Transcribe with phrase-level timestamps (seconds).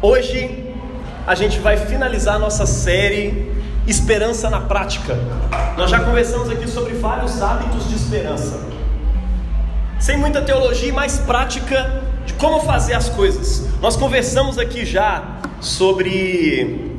[0.00, 0.64] Hoje
[1.26, 3.52] a gente vai finalizar nossa série
[3.84, 5.18] Esperança na Prática.
[5.76, 8.60] Nós já conversamos aqui sobre vários hábitos de esperança.
[9.98, 13.66] Sem muita teologia e mais prática de como fazer as coisas.
[13.80, 16.96] Nós conversamos aqui já sobre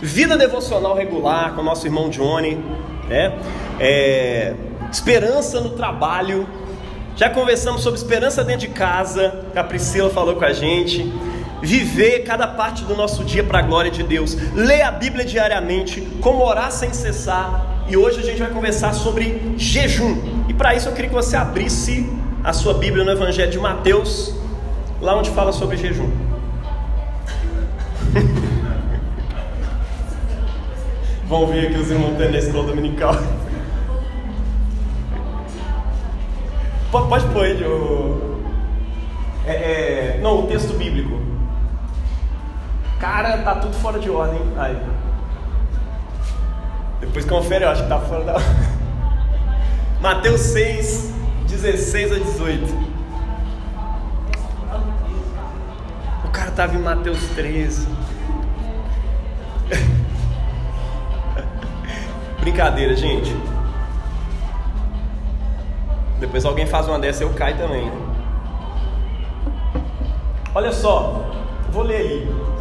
[0.00, 2.58] vida devocional regular com nosso irmão Johnny,
[3.10, 3.38] né?
[3.78, 4.54] É,
[4.90, 6.48] esperança no trabalho.
[7.14, 11.12] Já conversamos sobre esperança dentro de casa, a Priscila falou com a gente.
[11.62, 14.36] Viver cada parte do nosso dia para a glória de Deus.
[14.54, 17.84] Ler a Bíblia diariamente, como orar sem cessar.
[17.88, 20.44] E hoje a gente vai conversar sobre jejum.
[20.48, 22.12] E para isso eu queria que você abrisse
[22.44, 24.34] a sua Bíblia no Evangelho de Mateus,
[25.00, 26.10] lá onde fala sobre jejum.
[31.26, 33.16] Vão ver aqui os irmãos tendo na dominical.
[36.90, 38.40] Pode pôr ele, o...
[39.44, 40.20] É, é...
[40.22, 41.35] Não, o texto bíblico.
[43.00, 44.40] Cara, tá tudo fora de ordem.
[44.56, 44.80] Aí.
[47.00, 48.34] Depois confere, eu acho que tá fora da.
[50.00, 51.12] Mateus 6,
[51.48, 52.86] 16 a 18.
[56.24, 57.88] O cara tava em Mateus 13.
[62.40, 63.36] Brincadeira, gente.
[66.18, 67.92] Depois alguém faz uma dessa, eu caio também.
[70.54, 71.30] Olha só,
[71.70, 72.55] vou ler aí.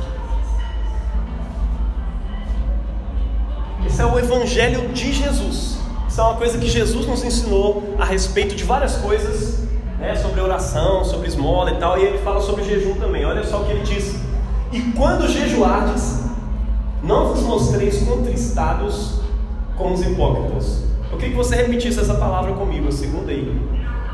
[4.05, 5.77] É o Evangelho de Jesus.
[6.07, 9.63] Isso é uma coisa que Jesus nos ensinou a respeito de várias coisas,
[9.99, 13.25] né, sobre oração, sobre esmola e tal, e ele fala sobre jejum também.
[13.25, 14.15] Olha só o que ele diz:
[14.71, 16.23] E quando jejuardes,
[17.03, 19.21] não vos mostreis contristados
[19.75, 20.83] como os hipócritas.
[21.11, 23.59] Eu queria que você repetisse essa palavra comigo, a segunda aí.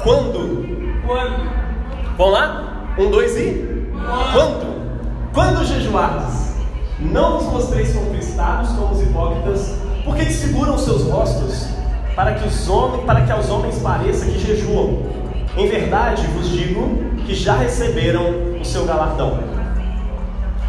[0.01, 0.65] Quando?
[1.05, 2.17] Quando?
[2.17, 2.93] Vamos lá?
[2.97, 3.91] Um, dois e?
[4.33, 4.71] Quando?
[5.33, 6.55] Quando jejuardes,
[6.99, 9.80] não vos mostreis contristados como os hipócritas,
[10.21, 11.67] porque desfiguram seus rostos,
[12.15, 14.99] para que, os homens, para que aos homens pareça que jejuam.
[15.57, 19.39] Em verdade vos digo que já receberam o seu galardão.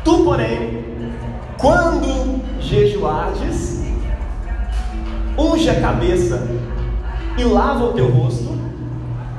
[0.02, 0.84] Tu, porém,
[1.58, 3.82] quando jejuardes,
[5.36, 6.48] unge a cabeça
[7.36, 8.58] e lava o teu rosto,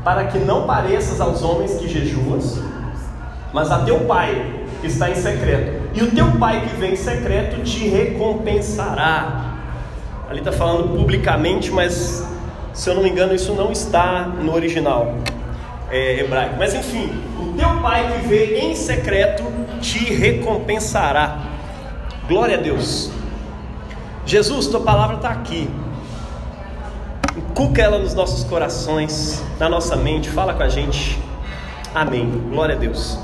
[0.04, 2.60] para que não pareças aos homens que jejuas,
[3.52, 5.82] mas a teu pai que está em secreto.
[5.96, 9.53] E o teu pai que vem em secreto te recompensará.
[10.34, 12.28] Ali está falando publicamente, mas
[12.74, 15.14] se eu não me engano, isso não está no original
[15.92, 16.56] é, hebraico.
[16.58, 17.08] Mas enfim,
[17.40, 19.44] o teu pai que vê em secreto
[19.80, 21.38] te recompensará.
[22.28, 23.12] Glória a Deus.
[24.26, 25.70] Jesus, tua palavra está aqui.
[27.38, 31.22] Inculca ela nos nossos corações, na nossa mente, fala com a gente.
[31.94, 32.28] Amém.
[32.50, 33.20] Glória a Deus.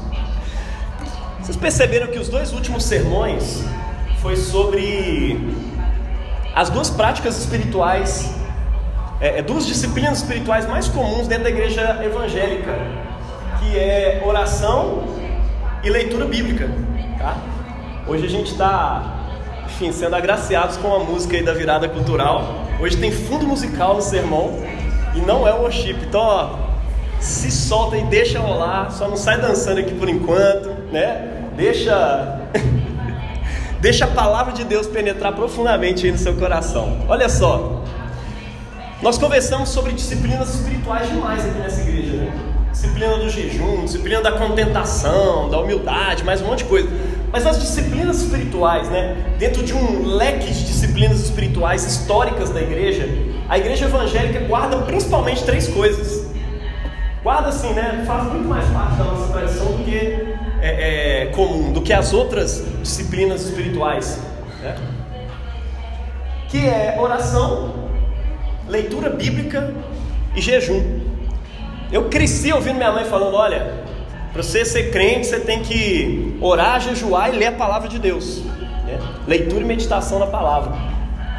[1.41, 3.63] Vocês perceberam que os dois últimos sermões
[4.21, 5.68] foi sobre
[6.55, 8.33] as duas práticas espirituais,
[9.21, 12.73] é, duas disciplinas espirituais mais comuns dentro da igreja evangélica,
[13.59, 15.03] que é oração
[15.83, 16.69] e leitura bíblica.
[17.17, 17.37] Tá?
[18.07, 19.03] Hoje a gente está,
[19.65, 22.65] enfim, sendo agraciados com a música aí da virada cultural.
[22.79, 24.57] Hoje tem fundo musical no sermão
[25.15, 25.97] e não é worship.
[26.01, 26.69] Então, ó,
[27.19, 31.51] se solta e deixa rolar, só não sai dançando aqui por enquanto, né?
[31.55, 32.38] Deixa
[33.79, 37.05] deixa a palavra de Deus penetrar profundamente aí no seu coração.
[37.07, 37.83] Olha só.
[39.01, 42.33] Nós conversamos sobre disciplinas espirituais demais aqui nessa igreja, né?
[42.69, 46.89] Disciplina do jejum, disciplina da contentação, da humildade, mais um monte de coisa.
[47.31, 49.15] Mas as disciplinas espirituais, né?
[49.37, 53.07] Dentro de um leque de disciplinas espirituais históricas da igreja,
[53.47, 56.29] a igreja evangélica guarda principalmente três coisas.
[57.23, 58.03] Guarda assim, né?
[58.05, 62.13] Faz muito mais parte da nossa tradição do que é, é, comum, do que as
[62.13, 64.19] outras disciplinas espirituais.
[64.61, 64.75] Né?
[66.49, 67.73] Que é oração,
[68.67, 69.73] leitura bíblica
[70.35, 70.99] e jejum.
[71.91, 73.83] Eu cresci ouvindo minha mãe falando: olha,
[74.31, 78.41] para você ser crente, você tem que orar, jejuar e ler a palavra de Deus.
[78.85, 78.99] Né?
[79.27, 80.73] Leitura e meditação na palavra.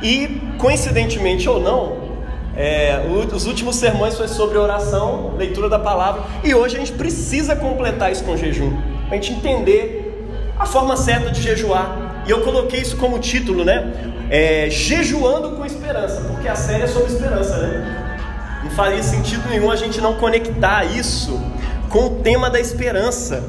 [0.02, 2.10] E, coincidentemente ou não,
[2.56, 7.54] é, os últimos sermões foi sobre oração, leitura da palavra, e hoje a gente precisa
[7.54, 8.76] completar isso com jejum,
[9.10, 12.22] para a gente entender a forma certa de jejuar.
[12.26, 13.92] E eu coloquei isso como título, né?
[14.30, 18.60] É, jejuando com esperança, porque a série é sobre esperança, né?
[18.62, 21.40] Não faria sentido nenhum a gente não conectar isso
[21.88, 23.42] com o tema da esperança.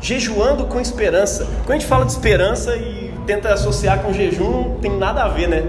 [0.00, 1.44] Jejuando com esperança.
[1.64, 5.28] Quando a gente fala de esperança e tenta associar com jejum, não tem nada a
[5.28, 5.64] ver, né?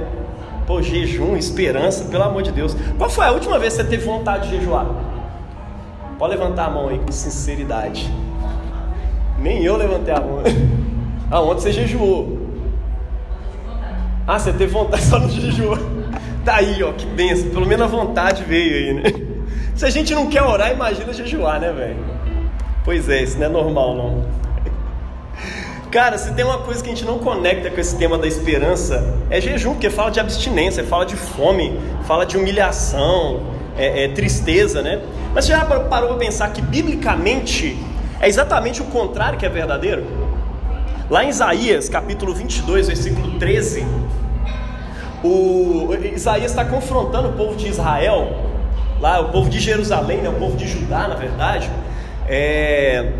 [0.67, 2.75] Pô, jejum, esperança, pelo amor de Deus.
[2.99, 4.85] Qual foi a última vez que você teve vontade de jejuar?
[6.17, 8.11] Pode levantar a mão aí com sinceridade.
[9.39, 10.41] Nem eu levantei a mão.
[11.31, 12.37] Ah, ontem você jejuou.
[14.27, 15.75] Ah, você teve vontade, só não jejuou.
[16.45, 17.49] Tá aí, ó, que benção.
[17.49, 19.03] Pelo menos a vontade veio aí, né?
[19.73, 21.97] Se a gente não quer orar, imagina jejuar, né, velho?
[22.83, 24.25] Pois é, isso não é normal, não.
[25.91, 29.15] Cara, se tem uma coisa que a gente não conecta com esse tema da esperança,
[29.29, 33.41] é jejum, porque fala de abstinência, fala de fome, fala de humilhação,
[33.77, 35.01] é, é tristeza, né?
[35.35, 37.77] Mas você já parou para pensar que biblicamente
[38.21, 40.05] é exatamente o contrário que é verdadeiro?
[41.09, 43.85] Lá em Isaías, capítulo 22, versículo 13,
[45.21, 48.45] o Isaías está confrontando o povo de Israel,
[49.01, 51.69] lá o povo de Jerusalém, né, o povo de Judá, na verdade,
[52.29, 53.11] é,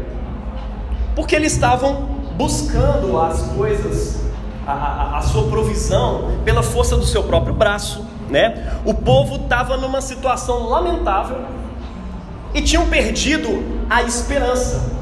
[1.18, 2.08] porque eles estavam
[2.38, 4.22] buscando as coisas,
[4.66, 8.74] a, a, a sua provisão pela força do seu próprio braço, né?
[8.86, 11.55] O povo estava numa situação lamentável
[12.56, 14.96] e tinham perdido a esperança.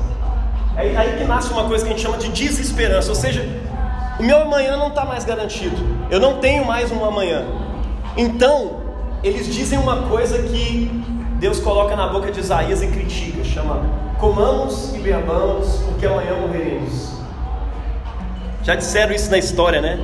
[0.75, 3.47] É aí que nasce uma coisa que a gente chama de desesperança, ou seja,
[4.19, 5.77] o meu amanhã não está mais garantido,
[6.09, 7.45] eu não tenho mais um amanhã.
[8.17, 8.81] Então,
[9.23, 10.89] eles dizem uma coisa que
[11.39, 13.83] Deus coloca na boca de Isaías e critica, chama
[14.19, 17.11] comamos e bebamos, porque amanhã morreremos.
[18.63, 19.99] Já disseram isso na história, né?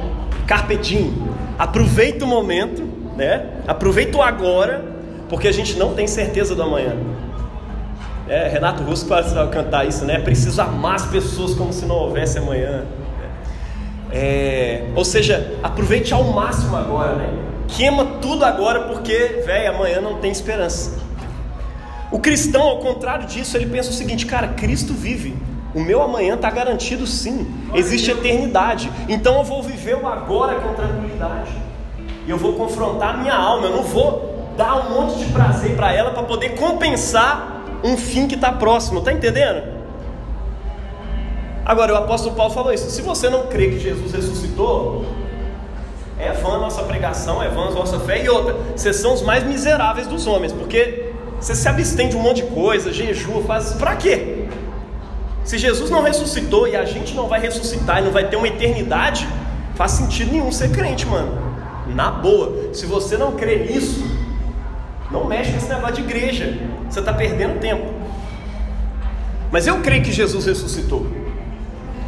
[0.46, 1.16] Carpedim,
[1.58, 2.84] aproveita o momento,
[3.16, 3.48] né?
[3.66, 4.84] Aproveita o agora,
[5.30, 6.98] porque a gente não tem certeza do amanhã.
[8.30, 10.20] É, Renato Russo para cantar isso, né?
[10.20, 12.86] Preciso amar as pessoas como se não houvesse amanhã.
[14.12, 17.28] É, ou seja, aproveite ao máximo agora, né?
[17.68, 21.00] Queima tudo agora porque, velho, amanhã não tem esperança.
[22.12, 25.36] O cristão, ao contrário disso, ele pensa o seguinte: cara, Cristo vive.
[25.74, 27.48] O meu amanhã está garantido sim.
[27.74, 28.92] Existe eternidade.
[29.08, 31.52] Então eu vou viver o agora com tranquilidade.
[32.28, 33.66] E eu vou confrontar minha alma.
[33.68, 38.28] Eu não vou dar um monte de prazer para ela para poder compensar um fim
[38.28, 39.80] que está próximo, está entendendo?
[41.66, 45.06] Agora, o apóstolo Paulo falou isso: se você não crê que Jesus ressuscitou,
[46.18, 49.22] é vã a nossa pregação, é vã a nossa fé, e outra, vocês são os
[49.22, 53.74] mais miseráveis dos homens, porque você se abstém de um monte de coisa, jejua, faz.
[53.74, 54.48] Para quê?
[55.44, 58.48] Se Jesus não ressuscitou e a gente não vai ressuscitar e não vai ter uma
[58.48, 59.28] eternidade,
[59.76, 61.38] faz sentido nenhum ser crente, mano.
[61.88, 62.74] Na boa.
[62.74, 64.04] Se você não crê nisso,
[65.12, 66.58] não mexe com esse negócio de igreja.
[66.90, 67.94] Você está perdendo tempo.
[69.52, 71.08] Mas eu creio que Jesus ressuscitou.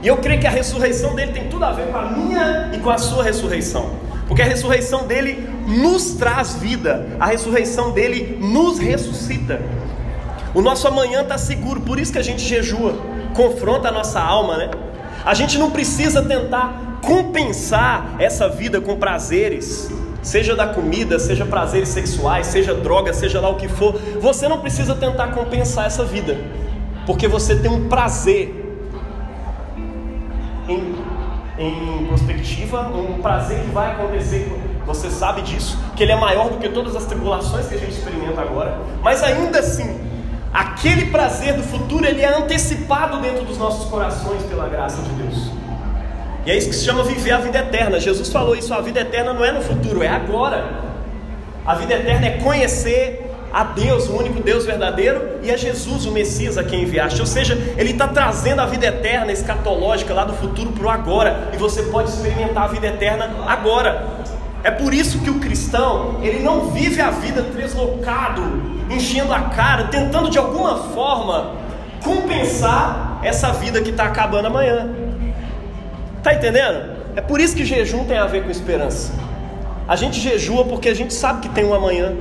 [0.03, 2.79] E eu creio que a ressurreição dele tem tudo a ver com a minha e
[2.79, 3.91] com a sua ressurreição.
[4.27, 9.61] Porque a ressurreição dele nos traz vida, a ressurreição dele nos ressuscita.
[10.53, 12.95] O nosso amanhã está seguro, por isso que a gente jejua,
[13.35, 14.71] confronta a nossa alma, né?
[15.23, 21.89] A gente não precisa tentar compensar essa vida com prazeres, seja da comida, seja prazeres
[21.89, 26.37] sexuais, seja droga, seja lá o que for, você não precisa tentar compensar essa vida,
[27.05, 28.61] porque você tem um prazer
[30.67, 30.95] em,
[31.57, 34.51] em perspectiva, um prazer que vai acontecer,
[34.85, 37.91] você sabe disso, que ele é maior do que todas as tribulações que a gente
[37.91, 39.99] experimenta agora, mas ainda assim,
[40.53, 45.50] aquele prazer do futuro ele é antecipado dentro dos nossos corações pela graça de Deus.
[46.45, 47.99] E é isso que se chama viver a vida eterna.
[47.99, 50.65] Jesus falou isso: a vida eterna não é no futuro, é agora.
[51.65, 56.11] A vida eterna é conhecer a Deus, o único Deus verdadeiro, e a Jesus, o
[56.11, 57.19] Messias, a quem enviaste.
[57.19, 61.49] Ou seja, Ele está trazendo a vida eterna escatológica lá do futuro para o agora,
[61.53, 64.07] e você pode experimentar a vida eterna agora.
[64.63, 68.41] É por isso que o cristão, ele não vive a vida deslocado,
[68.89, 71.53] enchendo a cara, tentando de alguma forma
[72.03, 75.00] compensar essa vida que está acabando amanhã.
[76.21, 76.97] Está entendendo?
[77.15, 79.11] É por isso que jejum tem a ver com esperança.
[79.87, 82.13] A gente jejua porque a gente sabe que tem um amanhã.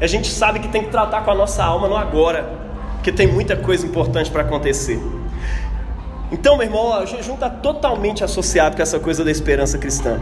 [0.00, 2.48] A gente sabe que tem que tratar com a nossa alma no agora.
[2.94, 5.02] Porque tem muita coisa importante para acontecer.
[6.30, 10.20] Então, meu irmão, o jejum está totalmente associado com essa coisa da esperança cristã.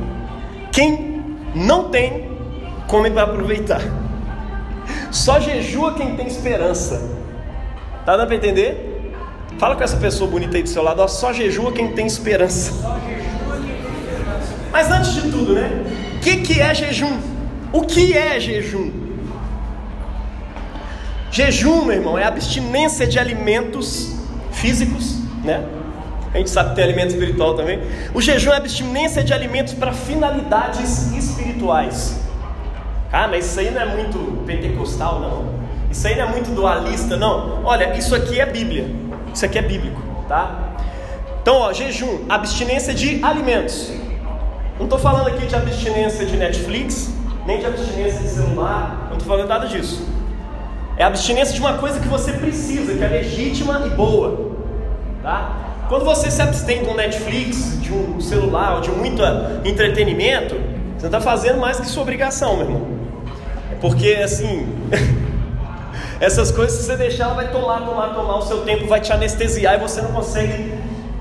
[0.73, 1.23] Quem
[1.55, 2.31] não tem,
[2.89, 3.83] come para aproveitar.
[5.11, 7.07] Só jejua quem tem esperança.
[8.07, 8.94] Tá dando para entender?
[9.59, 12.73] Fala com essa pessoa bonita aí do seu lado, ó, só jejua quem tem esperança.
[14.73, 15.71] Mas antes de tudo, né?
[16.17, 17.21] O que, que é jejum?
[17.73, 18.91] O que é jejum?
[21.31, 24.15] Jejum, meu irmão, é abstinência de alimentos
[24.53, 25.65] físicos, né?
[26.33, 27.81] A gente sabe que tem alimento espiritual também.
[28.13, 32.21] O jejum é abstinência de alimentos para finalidades espirituais.
[33.13, 35.55] Ah, mas isso aí não é muito pentecostal, não.
[35.89, 37.65] Isso aí não é muito dualista, não.
[37.65, 39.04] Olha, isso aqui é Bíblia.
[39.35, 40.77] Isso aqui é bíblico, tá?
[41.43, 43.93] Então, ó, jejum, abstinência de alimentos.
[44.79, 47.13] Não estou falando aqui de abstinência de Netflix,
[47.45, 50.09] nem de abstinência de celular, não estou falando nada disso.
[50.97, 54.53] É abstinência de uma coisa que você precisa, que é legítima e boa,
[55.23, 55.65] tá?
[55.89, 59.21] Quando você se abstém de um Netflix, de um celular, ou de muito
[59.65, 60.55] entretenimento,
[60.97, 62.87] você não está fazendo mais que sua obrigação, meu irmão.
[63.81, 64.67] Porque assim,
[66.21, 69.13] essas coisas, se você deixar, ela vai tomar, tomar, tomar, o seu tempo vai te
[69.13, 70.73] anestesiar e você não consegue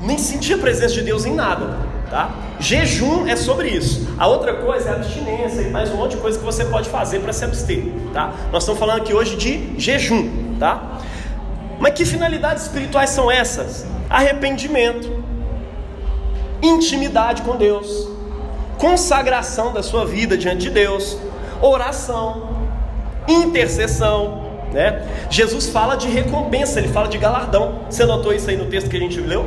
[0.01, 1.77] nem sentir a presença de Deus em nada,
[2.09, 2.31] tá?
[2.59, 4.07] Jejum é sobre isso.
[4.17, 7.19] A outra coisa é abstinência e mais um monte de coisa que você pode fazer
[7.19, 8.33] para se abster, tá?
[8.51, 10.99] Nós estamos falando aqui hoje de jejum, tá?
[11.79, 13.85] Mas que finalidades espirituais são essas?
[14.09, 15.23] Arrependimento,
[16.61, 18.07] intimidade com Deus,
[18.77, 21.17] consagração da sua vida diante de Deus,
[21.61, 22.49] oração,
[23.27, 24.42] intercessão,
[24.73, 25.07] né?
[25.29, 27.81] Jesus fala de recompensa, ele fala de galardão.
[27.89, 29.45] Você notou isso aí no texto que a gente leu?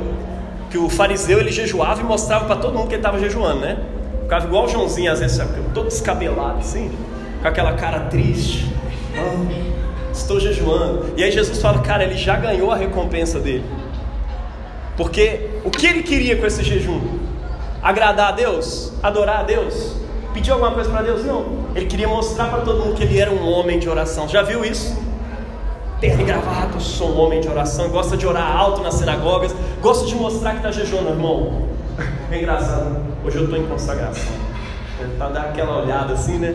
[0.71, 3.79] Que o fariseu ele jejuava e mostrava para todo mundo que ele estava jejuando, né?
[4.23, 5.41] Ficava igual o Joãozinho, às vezes,
[5.75, 6.91] todo descabelado assim,
[7.43, 8.69] com aquela cara triste.
[9.17, 11.13] Oh, estou jejuando.
[11.17, 13.65] E aí Jesus fala, cara, ele já ganhou a recompensa dele.
[14.97, 17.01] Porque o que ele queria com esse jejum?
[17.83, 18.93] Agradar a Deus?
[19.03, 19.95] Adorar a Deus?
[20.33, 21.25] Pedir alguma coisa para Deus?
[21.25, 21.67] Não.
[21.75, 24.29] Ele queria mostrar para todo mundo que ele era um homem de oração.
[24.29, 24.99] Já viu isso?
[26.07, 30.07] Terno e gravado, sou um homem de oração, gosta de orar alto nas sinagogas, gosta
[30.07, 31.67] de mostrar que está jejuando, irmão.
[32.31, 32.97] É engraçado.
[33.25, 34.33] Hoje eu estou em consagração.
[35.19, 36.55] Para dar aquela olhada assim, né?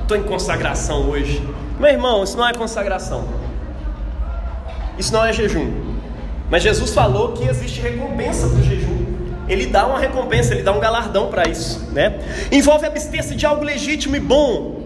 [0.00, 1.44] Estou em consagração hoje.
[1.80, 3.24] Meu irmão, isso não é consagração.
[4.96, 5.72] Isso não é jejum.
[6.48, 9.06] Mas Jesus falou que existe recompensa para o jejum.
[9.48, 12.20] Ele dá uma recompensa, ele dá um galardão para isso, né?
[12.52, 14.80] Envolve abster-se de algo legítimo e bom,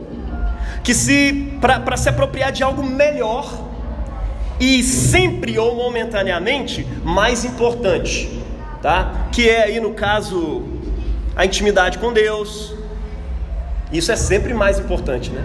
[0.82, 3.66] que se para se apropriar de algo melhor
[4.58, 8.42] e sempre ou momentaneamente mais importante,
[8.82, 9.28] tá?
[9.32, 10.62] Que é aí no caso
[11.34, 12.74] a intimidade com Deus.
[13.92, 15.44] Isso é sempre mais importante, né?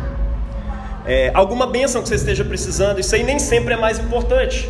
[1.06, 4.70] É, alguma bênção que você esteja precisando, isso aí nem sempre é mais importante.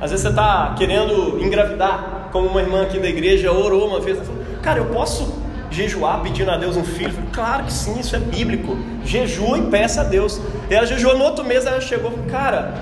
[0.00, 4.18] Às vezes você está querendo engravidar, como uma irmã aqui da igreja orou uma vez,
[4.18, 7.12] falou, cara, eu posso jejuar pedindo a Deus um filho?
[7.12, 8.76] Falei, claro que sim, isso é bíblico.
[9.04, 10.40] Jejua e peça a Deus.
[10.70, 12.74] E ela jejuou no outro mês, ela chegou, cara,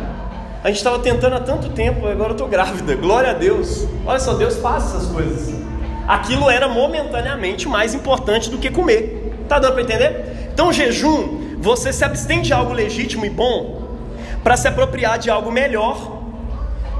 [0.64, 2.96] a gente estava tentando há tanto tempo, agora eu estou grávida.
[2.96, 3.86] Glória a Deus.
[4.06, 5.54] Olha só, Deus faz essas coisas.
[6.08, 9.34] Aquilo era momentaneamente mais importante do que comer.
[9.46, 10.48] Tá dando para entender?
[10.54, 13.82] Então, jejum, você se abstém de algo legítimo e bom
[14.42, 16.22] para se apropriar de algo melhor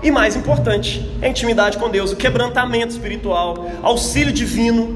[0.02, 4.94] e mais importante, é a intimidade com Deus, o quebrantamento espiritual, auxílio divino,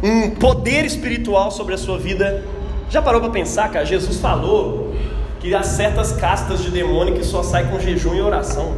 [0.00, 2.44] um poder espiritual sobre a sua vida.
[2.88, 3.84] Já parou para pensar, cara?
[3.84, 4.94] Jesus falou
[5.40, 8.74] que há certas castas de demônio que só saem com jejum e oração.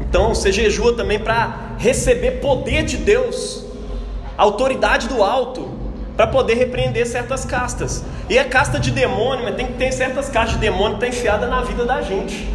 [0.00, 3.64] Então você jejua também para receber poder de Deus,
[4.36, 5.68] autoridade do alto,
[6.16, 8.04] para poder repreender certas castas.
[8.28, 11.16] E a casta de demônio, mas tem que ter certas castas de demônio que está
[11.16, 12.48] enfiada na vida da gente.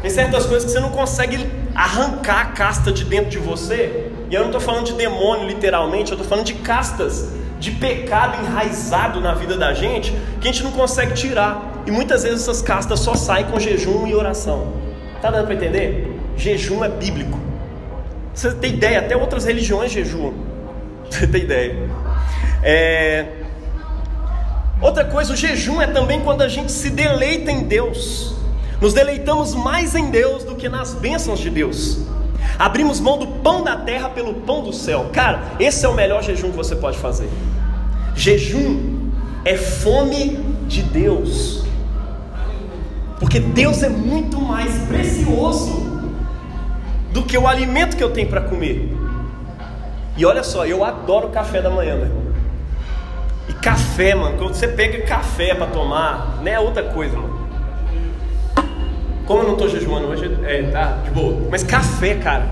[0.00, 4.10] Tem certas coisas que você não consegue arrancar a casta de dentro de você.
[4.30, 8.44] E eu não estou falando de demônio literalmente, eu estou falando de castas de pecado
[8.44, 11.82] enraizado na vida da gente que a gente não consegue tirar.
[11.86, 14.74] E muitas vezes essas castas só saem com jejum e oração.
[15.20, 16.16] Tá dando para entender?
[16.36, 17.38] Jejum é bíblico.
[18.32, 19.00] Você tem ideia?
[19.00, 20.34] Até outras religiões jejuam.
[21.10, 21.76] Você tem ideia?
[22.62, 23.26] É...
[24.80, 28.36] Outra coisa, o jejum é também quando a gente se deleita em Deus.
[28.80, 32.06] Nos deleitamos mais em Deus do que nas bênçãos de Deus.
[32.58, 35.10] Abrimos mão do pão da terra pelo pão do céu.
[35.12, 37.28] Cara, esse é o melhor jejum que você pode fazer.
[38.16, 39.10] Jejum
[39.44, 40.36] é fome
[40.66, 41.64] de Deus.
[43.20, 45.86] Porque Deus é muito mais precioso
[47.12, 48.92] do que o alimento que eu tenho para comer.
[50.16, 52.22] E olha só, eu adoro café da manhã, meu irmão.
[53.48, 57.37] E café, mano, quando você pega café para tomar, não é outra coisa, mano.
[59.28, 61.36] Como eu não estou jejuando hoje, é, tá de boa.
[61.50, 62.48] Mas café, cara.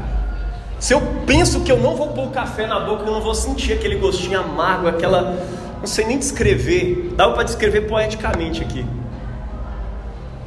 [0.79, 3.73] Se eu penso que eu não vou pôr café na boca, eu não vou sentir
[3.73, 5.39] aquele gostinho amargo, aquela.
[5.81, 7.15] Não sei nem descrever.
[7.17, 8.85] Dá para descrever poeticamente aqui.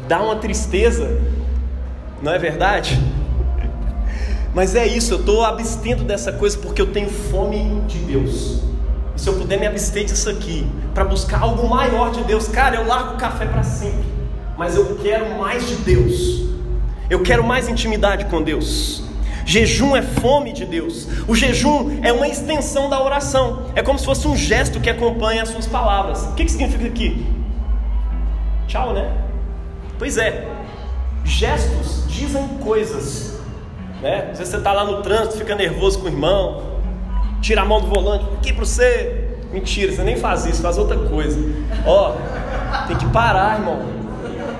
[0.07, 1.19] Dá uma tristeza,
[2.21, 3.00] não é verdade?
[4.53, 8.62] Mas é isso, eu estou abstendo dessa coisa porque eu tenho fome de Deus.
[9.15, 12.75] E se eu puder me abster disso aqui, para buscar algo maior de Deus, cara,
[12.75, 14.09] eu largo o café para sempre
[14.60, 16.44] mas eu quero mais de Deus.
[17.10, 19.01] Eu quero mais intimidade com Deus.
[19.46, 21.08] Jejum é fome de Deus.
[21.30, 23.68] O jejum é uma extensão da oração.
[23.74, 26.24] É como se fosse um gesto que acompanha as suas palavras.
[26.24, 27.25] O que, que significa aqui?
[28.68, 29.10] Tchau, né?
[29.98, 30.46] Pois é.
[31.24, 33.39] Gestos dizem coisas.
[34.01, 34.28] Né?
[34.32, 36.63] Às vezes você está lá no trânsito, fica nervoso com o irmão,
[37.39, 39.38] tira a mão do volante, aqui para você.
[39.54, 41.39] Mentira, você nem faz isso, faz outra coisa.
[41.88, 42.18] Ó,
[42.88, 43.99] tem que parar, irmão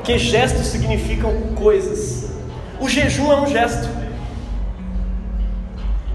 [0.04, 2.30] que gestos significam coisas.
[2.80, 3.90] O jejum é um gesto.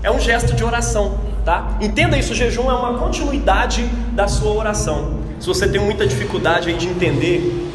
[0.02, 1.78] é um gesto de oração, tá?
[1.80, 5.18] Entenda isso, o jejum é uma continuidade da sua oração.
[5.40, 7.70] Se você tem muita dificuldade aí de entender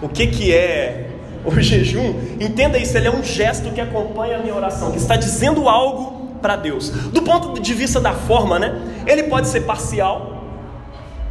[0.00, 1.08] o que, que é
[1.44, 5.14] o jejum, entenda isso, ele é um gesto que acompanha a minha oração, que está
[5.14, 6.90] dizendo algo para Deus.
[6.90, 8.74] Do ponto de vista da forma, né?
[9.06, 10.31] Ele pode ser parcial,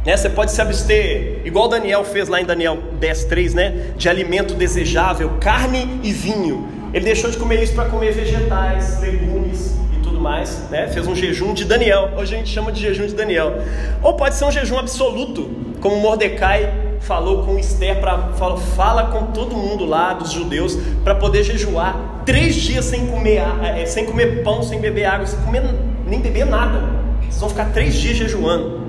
[0.04, 0.16] né?
[0.16, 3.92] Você pode se abster, igual Daniel fez lá em Daniel 10:3, né?
[3.96, 6.68] De alimento desejável, carne e vinho.
[6.92, 10.88] Ele deixou de comer isso para comer vegetais, legumes e tudo mais, né?
[10.88, 12.10] Fez um jejum de Daniel.
[12.16, 13.54] Hoje a gente chama de jejum de Daniel.
[14.02, 19.32] Ou pode ser um jejum absoluto, como Mordecai falou com Esther para fala, fala com
[19.32, 24.42] todo mundo lá dos judeus para poder jejuar três dias sem comer, é, sem comer
[24.44, 25.62] pão, sem beber água, sem comer
[26.06, 26.80] nem beber nada.
[27.22, 28.81] Vocês vão ficar três dias jejuando.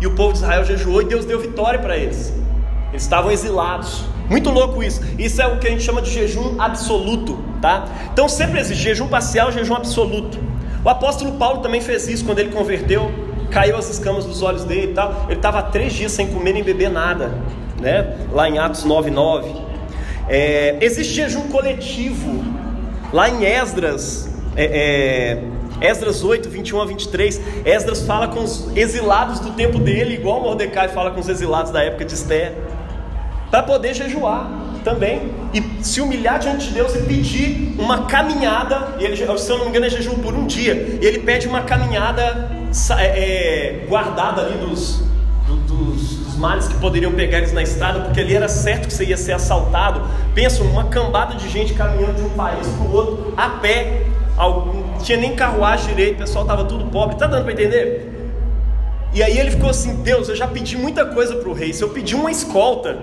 [0.00, 2.32] E o povo de Israel jejuou e Deus deu vitória para eles.
[2.90, 4.04] Eles estavam exilados.
[4.28, 5.00] Muito louco isso.
[5.18, 7.84] Isso é o que a gente chama de jejum absoluto, tá?
[8.12, 10.38] Então sempre existe jejum parcial, jejum absoluto.
[10.84, 13.10] O apóstolo Paulo também fez isso quando ele converteu,
[13.50, 15.26] caiu as escamas dos olhos dele e tal.
[15.26, 17.34] Ele estava três dias sem comer nem beber nada,
[17.80, 18.16] né?
[18.32, 19.44] Lá em Atos 9:9.
[20.28, 22.44] É, existe jejum coletivo.
[23.12, 25.42] Lá em Esdras, é, é,
[25.80, 30.88] Esdras 8, 21 a 23, Esdras fala com os exilados do tempo dele, igual Mordecai
[30.88, 32.54] fala com os exilados da época de Esther,
[33.50, 34.50] para poder jejuar
[34.84, 38.94] também e se humilhar diante de Deus e pedir uma caminhada.
[38.98, 40.98] Ele, se eu não me engano, é jejum por um dia.
[41.00, 42.50] E ele pede uma caminhada
[42.98, 45.02] é, é, guardada ali dos,
[45.46, 49.04] do, dos, males que poderiam pegar eles na estrada, porque ali era certo que você
[49.04, 50.00] ia ser assaltado.
[50.34, 54.06] Pensa, uma cambada de gente caminhando de um país para o outro a pé
[54.38, 58.20] não tinha nem carruagem direito, o pessoal estava tudo pobre, tá dando para entender?
[59.12, 61.82] E aí ele ficou assim: Deus, eu já pedi muita coisa para o rei, se
[61.82, 62.98] eu pedir uma escolta,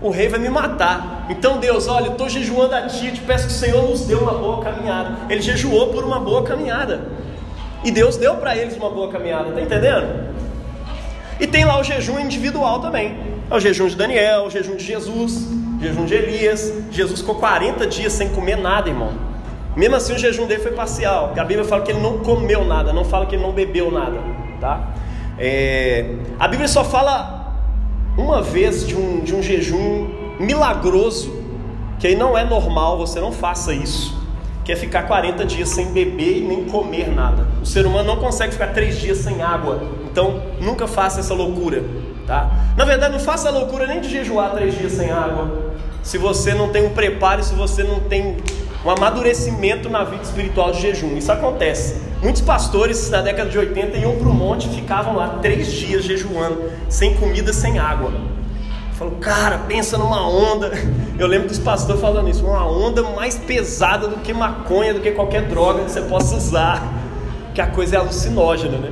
[0.00, 1.26] o rei vai me matar.
[1.30, 4.14] Então, Deus, olha, eu estou jejuando a ti, te peço que o Senhor nos dê
[4.14, 5.16] uma boa caminhada.
[5.30, 7.08] Ele jejuou por uma boa caminhada.
[7.82, 10.34] E Deus deu para eles uma boa caminhada, tá entendendo?
[11.40, 13.16] E tem lá o jejum individual também.
[13.50, 16.72] É o jejum de Daniel, o jejum de Jesus, o jejum de Elias.
[16.90, 19.33] Jesus ficou 40 dias sem comer nada, irmão.
[19.76, 21.32] Mesmo assim, o jejum dele foi parcial.
[21.36, 24.18] A Bíblia fala que ele não comeu nada, não fala que ele não bebeu nada.
[24.60, 24.94] Tá?
[25.38, 27.52] É, a Bíblia só fala
[28.16, 30.08] uma vez de um, de um jejum
[30.38, 31.34] milagroso,
[31.98, 34.22] que aí não é normal, você não faça isso.
[34.64, 37.46] Que é ficar 40 dias sem beber e nem comer nada.
[37.60, 39.82] O ser humano não consegue ficar 3 dias sem água.
[40.10, 41.84] Então, nunca faça essa loucura.
[42.26, 42.50] Tá?
[42.76, 45.74] Na verdade, não faça a loucura nem de jejuar 3 dias sem água.
[46.02, 48.36] Se você não tem um preparo, se você não tem
[48.84, 51.16] um amadurecimento na vida espiritual de jejum.
[51.16, 51.96] Isso acontece.
[52.22, 56.04] Muitos pastores na década de 80 iam para o monte e ficavam lá três dias
[56.04, 58.12] jejuando, sem comida, sem água.
[58.92, 60.70] Falou, cara, pensa numa onda.
[61.18, 65.12] Eu lembro dos pastores falando isso, uma onda mais pesada do que maconha, do que
[65.12, 66.82] qualquer droga que você possa usar.
[67.54, 68.90] Que a coisa é alucinógena, né?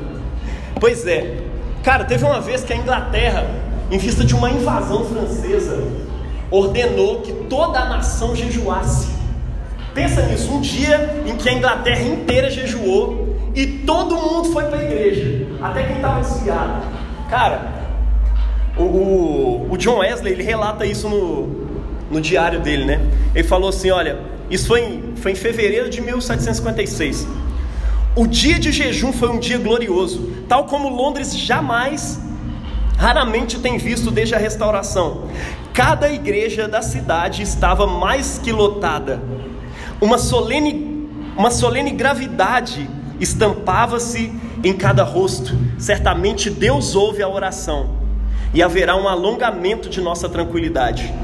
[0.79, 1.39] Pois é.
[1.83, 3.45] Cara, teve uma vez que a Inglaterra,
[3.91, 5.83] em vista de uma invasão francesa,
[6.49, 9.09] ordenou que toda a nação jejuasse.
[9.95, 14.79] Pensa nisso, um dia em que a Inglaterra inteira jejuou e todo mundo foi para
[14.79, 16.83] a igreja, até quem estava desviado.
[17.29, 17.71] Cara,
[18.77, 21.67] o, o, o, John Wesley ele relata isso no,
[22.11, 23.01] no diário dele, né?
[23.35, 24.19] Ele falou assim: olha,
[24.51, 27.29] isso foi em, foi em fevereiro de 1756.
[28.17, 32.19] O dia de jejum foi um dia glorioso, tal como Londres jamais,
[32.97, 35.29] raramente tem visto desde a restauração.
[35.75, 39.21] Cada igreja da cidade estava mais que lotada
[40.03, 44.33] uma solene, uma solene gravidade estampava-se
[44.65, 45.57] em cada rosto.
[45.79, 47.91] Certamente Deus ouve a oração
[48.53, 51.15] e haverá um alongamento de nossa tranquilidade.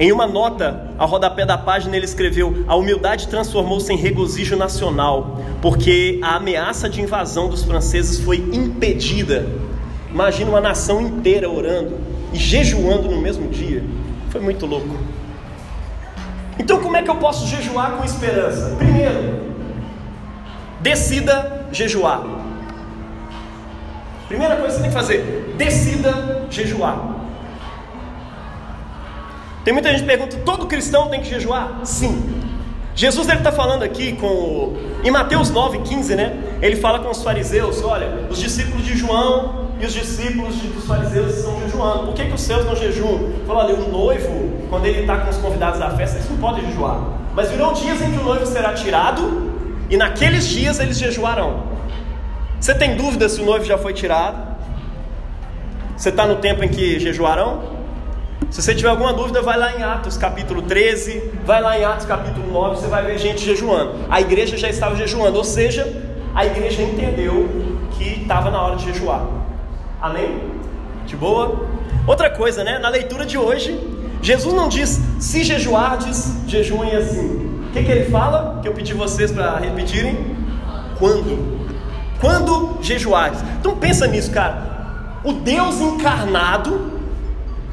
[0.00, 5.40] Em uma nota ao rodapé da página, ele escreveu: A humildade transformou-se em regozijo nacional,
[5.62, 9.46] porque a ameaça de invasão dos franceses foi impedida.
[10.10, 11.98] Imagina uma nação inteira orando
[12.32, 13.84] e jejuando no mesmo dia.
[14.30, 14.96] Foi muito louco.
[16.58, 18.74] Então, como é que eu posso jejuar com esperança?
[18.76, 19.54] Primeiro,
[20.80, 22.22] decida jejuar.
[24.26, 27.16] Primeira coisa que você tem que fazer: decida jejuar.
[29.64, 31.80] Tem muita gente que pergunta: todo cristão tem que jejuar?
[31.84, 32.42] Sim.
[32.94, 34.76] Jesus está falando aqui com.
[35.04, 36.36] Em Mateus 9, 15, né?
[36.60, 41.36] Ele fala com os fariseus: olha, os discípulos de João e os discípulos dos fariseus
[41.36, 42.06] estão jejuando.
[42.06, 43.32] Por que, que os seus não jejuam?
[43.46, 46.64] Falou, olha, o noivo, quando ele está com os convidados da festa, eles não podem
[46.66, 47.00] jejuar.
[47.34, 49.52] Mas virão dias em que o noivo será tirado,
[49.88, 51.62] e naqueles dias eles jejuarão.
[52.60, 54.56] Você tem dúvida se o noivo já foi tirado?
[55.96, 57.78] Você está no tempo em que jejuarão?
[58.50, 62.06] Se você tiver alguma dúvida, vai lá em Atos capítulo 13, vai lá em Atos
[62.06, 63.94] capítulo 9, você vai ver gente jejuando.
[64.08, 65.86] A igreja já estava jejuando, ou seja,
[66.34, 67.48] a igreja entendeu
[67.92, 69.37] que estava na hora de jejuar.
[70.00, 70.40] Amém?
[71.06, 71.66] De boa?
[72.06, 72.78] Outra coisa, né?
[72.78, 73.78] Na leitura de hoje,
[74.22, 77.60] Jesus não diz se jejuardes, jejuem assim.
[77.68, 78.60] O que, que ele fala?
[78.62, 80.36] Que eu pedi vocês para repetirem?
[80.98, 81.58] Quando?
[82.20, 83.42] Quando jejuardes.
[83.58, 85.18] Então pensa nisso, cara.
[85.24, 86.92] O Deus encarnado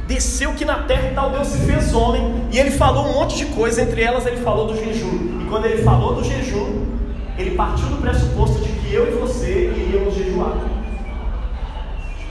[0.07, 3.37] desceu aqui na terra e tal, Deus se fez homem, e ele falou um monte
[3.37, 5.41] de coisa, entre elas ele falou do jejum.
[5.41, 6.85] E quando ele falou do jejum,
[7.37, 10.74] ele partiu do pressuposto de que eu e você iríamos jejuar.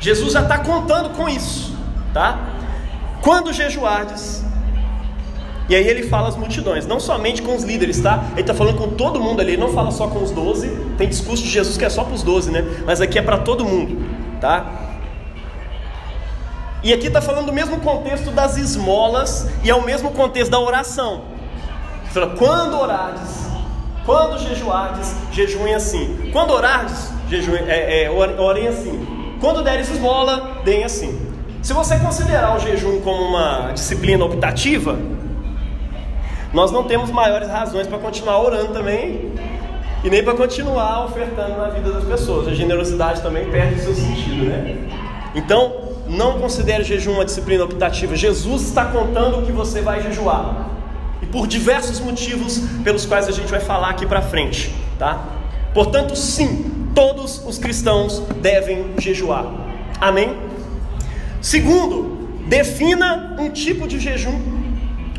[0.05, 1.75] Jesus já está contando com isso,
[2.13, 2.39] tá?
[3.23, 4.45] Quando jejuardes,
[5.67, 8.23] e aí ele fala às multidões, não somente com os líderes, tá?
[8.33, 10.69] Ele está falando com todo mundo ali, ele não fala só com os doze.
[10.99, 12.63] Tem discurso de Jesus que é só para os doze, né?
[12.85, 14.07] Mas aqui é para todo mundo,
[14.43, 14.67] tá?
[16.83, 20.61] E aqui está falando do mesmo contexto das esmolas e é o mesmo contexto da
[20.61, 21.23] oração.
[22.37, 23.47] Quando orardes,
[24.05, 26.29] quando jejuardes, jejuem assim.
[26.31, 29.14] Quando orardes, jejuem, é, é, orem assim.
[29.45, 31.21] Quando deres esmola, deem assim.
[31.61, 34.99] Se você considerar o jejum como uma disciplina optativa,
[36.51, 39.33] nós não temos maiores razões para continuar orando também
[40.03, 42.49] e nem para continuar ofertando na vida das pessoas.
[42.49, 44.79] A generosidade também perde o seu sentido, né?
[45.35, 48.17] Então, não considere o jejum uma disciplina optativa.
[48.17, 50.71] Jesus está contando que você vai jejuar.
[51.21, 55.23] E por diversos motivos pelos quais a gente vai falar aqui para frente, tá?
[55.75, 59.47] Portanto, sim, todos os cristãos devem jejuar.
[60.01, 60.37] Amém?
[61.41, 64.41] Segundo, defina um tipo de jejum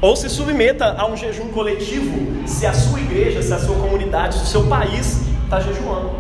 [0.02, 4.36] ou se submeta a um jejum coletivo se a sua igreja, se a sua comunidade,
[4.36, 6.12] se o seu país está jejuando.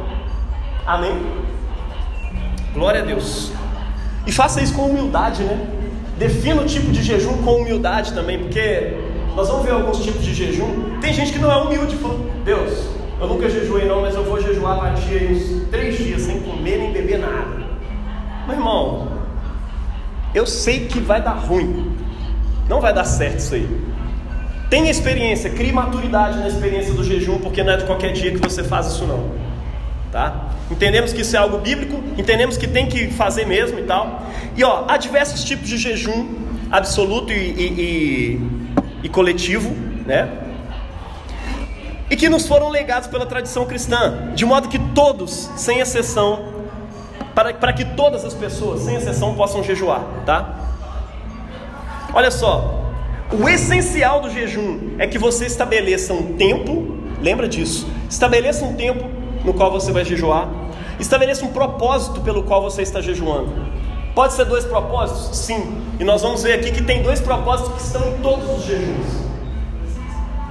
[0.86, 1.14] Amém?
[2.74, 3.52] Glória a Deus.
[4.28, 5.68] E faça isso com humildade, né?
[6.18, 8.98] Defina o tipo de jejum com humildade também, porque
[9.36, 11.00] nós vamos ver alguns tipos de jejum.
[11.00, 12.88] Tem gente que não é humilde, fala, Deus,
[13.20, 16.78] eu nunca jejuei não, mas eu vou jejuar para ti uns três dias sem comer
[16.78, 17.66] nem beber nada.
[18.46, 19.12] Meu irmão,
[20.34, 21.96] eu sei que vai dar ruim.
[22.68, 23.68] Não vai dar certo isso aí.
[24.70, 28.40] Tenha experiência, crie maturidade na experiência do jejum, porque não é de qualquer dia que
[28.40, 29.32] você faz isso não.
[30.12, 30.50] Tá?
[30.70, 34.24] Entendemos que isso é algo bíblico, entendemos que tem que fazer mesmo e tal.
[34.58, 36.36] E ó, há diversos tipos de jejum,
[36.72, 38.42] absoluto e, e, e,
[39.04, 39.70] e coletivo,
[40.06, 40.45] né?
[42.10, 46.54] E que nos foram legados pela tradição cristã, de modo que todos, sem exceção,
[47.34, 50.60] para, para que todas as pessoas, sem exceção, possam jejuar, tá?
[52.14, 52.86] Olha só,
[53.32, 57.88] o essencial do jejum é que você estabeleça um tempo, lembra disso?
[58.10, 59.10] Estabeleça um tempo
[59.44, 60.48] no qual você vai jejuar.
[61.00, 63.52] Estabeleça um propósito pelo qual você está jejuando.
[64.14, 65.38] Pode ser dois propósitos?
[65.38, 65.82] Sim.
[66.00, 69.25] E nós vamos ver aqui que tem dois propósitos que estão em todos os jejuns.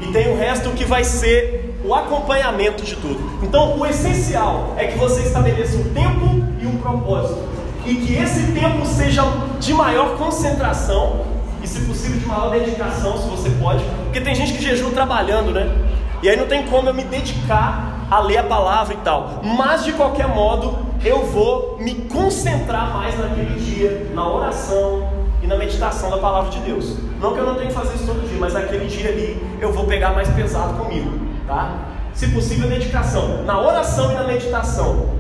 [0.05, 3.19] E tem o resto que vai ser o acompanhamento de tudo.
[3.43, 7.43] Então, o essencial é que você estabeleça um tempo e um propósito.
[7.87, 9.23] E que esse tempo seja
[9.59, 11.21] de maior concentração
[11.62, 13.83] e, se possível, de maior dedicação, se você pode.
[14.05, 15.75] Porque tem gente que jejua trabalhando, né?
[16.23, 19.40] E aí não tem como eu me dedicar a ler a palavra e tal.
[19.43, 25.13] Mas de qualquer modo, eu vou me concentrar mais naquele dia, na oração
[25.45, 26.97] e na meditação da palavra de Deus.
[27.21, 29.71] Não que eu não tenha que fazer isso todo dia, mas aquele dia ali eu
[29.71, 31.11] vou pegar mais pesado comigo,
[31.47, 31.75] tá?
[32.15, 35.11] Se possível, dedicação na oração e na meditação.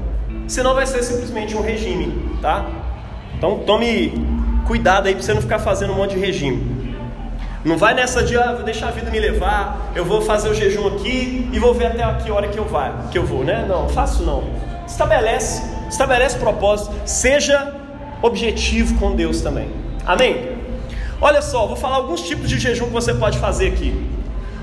[0.48, 2.64] Senão vai ser simplesmente um regime, tá?
[3.36, 4.14] Então tome
[4.66, 6.82] cuidado aí para você não ficar fazendo um monte de regime.
[7.62, 10.86] Não vai nessa de, ah, deixar a vida me levar, eu vou fazer o jejum
[10.88, 13.64] aqui e vou ver até a que hora que eu, vai, que eu vou, né?
[13.68, 14.44] Não, faço não.
[14.86, 17.74] Estabelece, estabelece propósito, seja
[18.22, 19.84] objetivo com Deus também.
[20.06, 20.58] Amém?
[21.20, 23.94] Olha só, vou falar alguns tipos de jejum que você pode fazer aqui.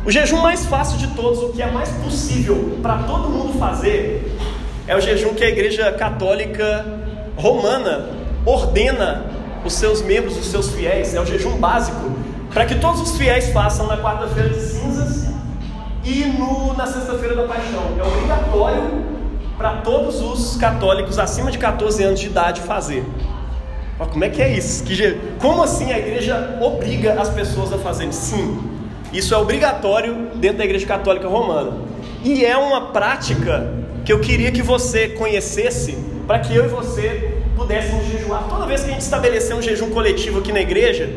[0.06, 4.38] O jejum mais fácil de todos, o que é mais possível para todo mundo fazer,
[4.88, 6.86] é o jejum que a Igreja Católica
[7.36, 8.10] Romana
[8.46, 9.26] ordena
[9.64, 12.12] os seus membros, os seus fiéis, é o jejum básico
[12.54, 15.28] para que todos os fiéis façam na quarta-feira de cinzas
[16.04, 17.84] e no, na sexta-feira da paixão.
[17.98, 19.06] É obrigatório
[19.58, 23.06] para todos os católicos acima de 14 anos de idade fazer.
[24.02, 24.84] Mas como é que é isso?
[24.84, 28.12] Que, como assim a igreja obriga as pessoas a fazerem?
[28.12, 28.60] Sim,
[29.14, 31.74] isso é obrigatório dentro da igreja católica romana.
[32.24, 33.72] E é uma prática
[34.04, 38.46] que eu queria que você conhecesse para que eu e você pudéssemos jejuar.
[38.50, 41.08] Toda vez que a gente estabelecer um jejum coletivo aqui na igreja,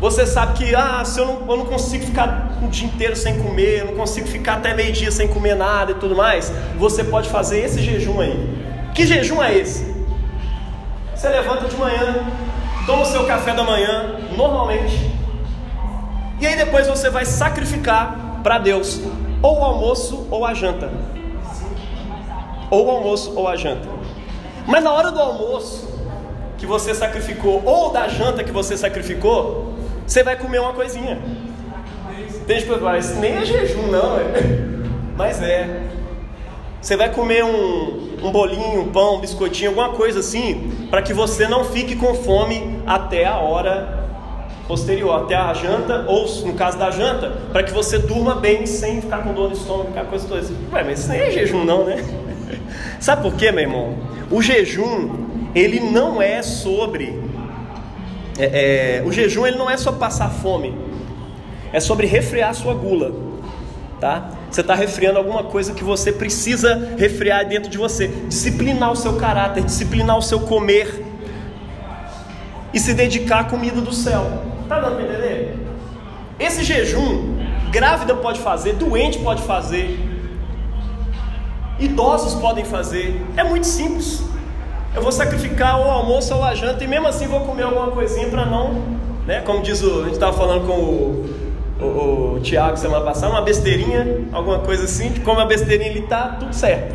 [0.00, 3.38] você sabe que, ah, se eu não, eu não consigo ficar o dia inteiro sem
[3.40, 7.28] comer, eu não consigo ficar até meio-dia sem comer nada e tudo mais, você pode
[7.28, 8.48] fazer esse jejum aí.
[8.94, 9.85] Que jejum é esse?
[11.16, 12.26] Você levanta de manhã,
[12.84, 15.10] toma o seu café da manhã normalmente,
[16.38, 19.00] e aí depois você vai sacrificar para Deus
[19.42, 20.90] ou o almoço ou a janta.
[22.70, 23.88] Ou o almoço ou a janta.
[24.66, 25.88] Mas na hora do almoço
[26.58, 29.74] que você sacrificou, ou da janta que você sacrificou,
[30.06, 31.18] você vai comer uma coisinha.
[32.46, 34.18] Tem gente que fala, isso nem é jejum, não.
[34.18, 34.32] É.
[35.16, 35.95] Mas é.
[36.86, 41.12] Você vai comer um, um bolinho, um pão, um biscoitinho, alguma coisa assim, para que
[41.12, 44.06] você não fique com fome até a hora
[44.68, 49.00] posterior, até a janta, ou no caso da janta, para que você durma bem sem
[49.00, 50.46] ficar com dor no estômago, ficar coisa toda.
[50.72, 51.96] Ué, mas isso nem é jejum, não, né?
[53.00, 53.96] Sabe por quê, meu irmão?
[54.30, 57.20] O jejum, ele não é sobre.
[58.38, 60.72] É, é, o jejum ele não é só passar fome,
[61.72, 63.12] é sobre refrear sua gula,
[64.00, 64.35] tá?
[64.50, 69.16] Você está refriando alguma coisa que você precisa refrear dentro de você, disciplinar o seu
[69.16, 71.04] caráter, disciplinar o seu comer
[72.72, 74.42] e se dedicar à comida do céu.
[74.68, 75.56] Tá dando para entender?
[76.38, 77.36] Esse jejum,
[77.70, 79.98] grávida pode fazer, doente pode fazer,
[81.78, 83.20] idosos podem fazer.
[83.36, 84.22] É muito simples.
[84.94, 88.28] Eu vou sacrificar o almoço ou a janta e mesmo assim vou comer alguma coisinha
[88.28, 88.82] para não,
[89.26, 89.42] né?
[89.42, 91.35] Como diz o, a gente estava falando com o,
[91.80, 96.36] o, o Tiago semana passada, uma besteirinha, alguma coisa assim, como a besteirinha ele tá
[96.38, 96.94] tudo certo.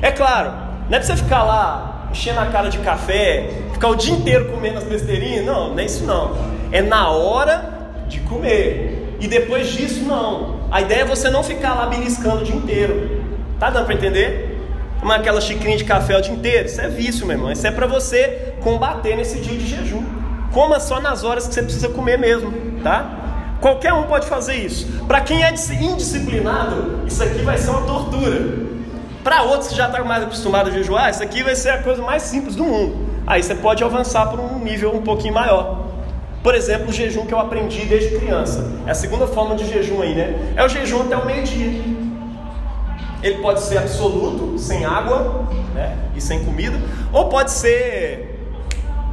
[0.00, 0.50] É claro,
[0.88, 4.46] não é para você ficar lá enchendo a cara de café, ficar o dia inteiro
[4.46, 6.36] comendo as besteirinhas, não, não é isso não.
[6.70, 7.72] É na hora
[8.08, 9.16] de comer.
[9.20, 10.60] E depois disso não.
[10.70, 13.22] A ideia é você não ficar lá beliscando o dia inteiro.
[13.58, 14.60] Tá dando para entender?
[15.00, 17.52] Tomar aquela xicrinha de café o dia inteiro, isso é vício, meu irmão.
[17.52, 20.02] Isso é para você combater nesse dia de jejum.
[20.52, 23.23] Coma só nas horas que você precisa comer mesmo, tá?
[23.60, 24.86] Qualquer um pode fazer isso.
[25.06, 28.64] Para quem é indisciplinado, isso aqui vai ser uma tortura.
[29.22, 31.82] Para outros que já estão tá mais acostumados a jejuar, isso aqui vai ser a
[31.82, 32.96] coisa mais simples do mundo.
[33.26, 35.84] Aí você pode avançar para um nível um pouquinho maior.
[36.42, 38.70] Por exemplo, o jejum que eu aprendi desde criança.
[38.86, 40.52] É a segunda forma de jejum aí, né?
[40.54, 41.82] É o jejum até o meio-dia.
[43.22, 45.96] Ele pode ser absoluto, sem água né?
[46.14, 46.78] e sem comida,
[47.10, 48.38] ou pode ser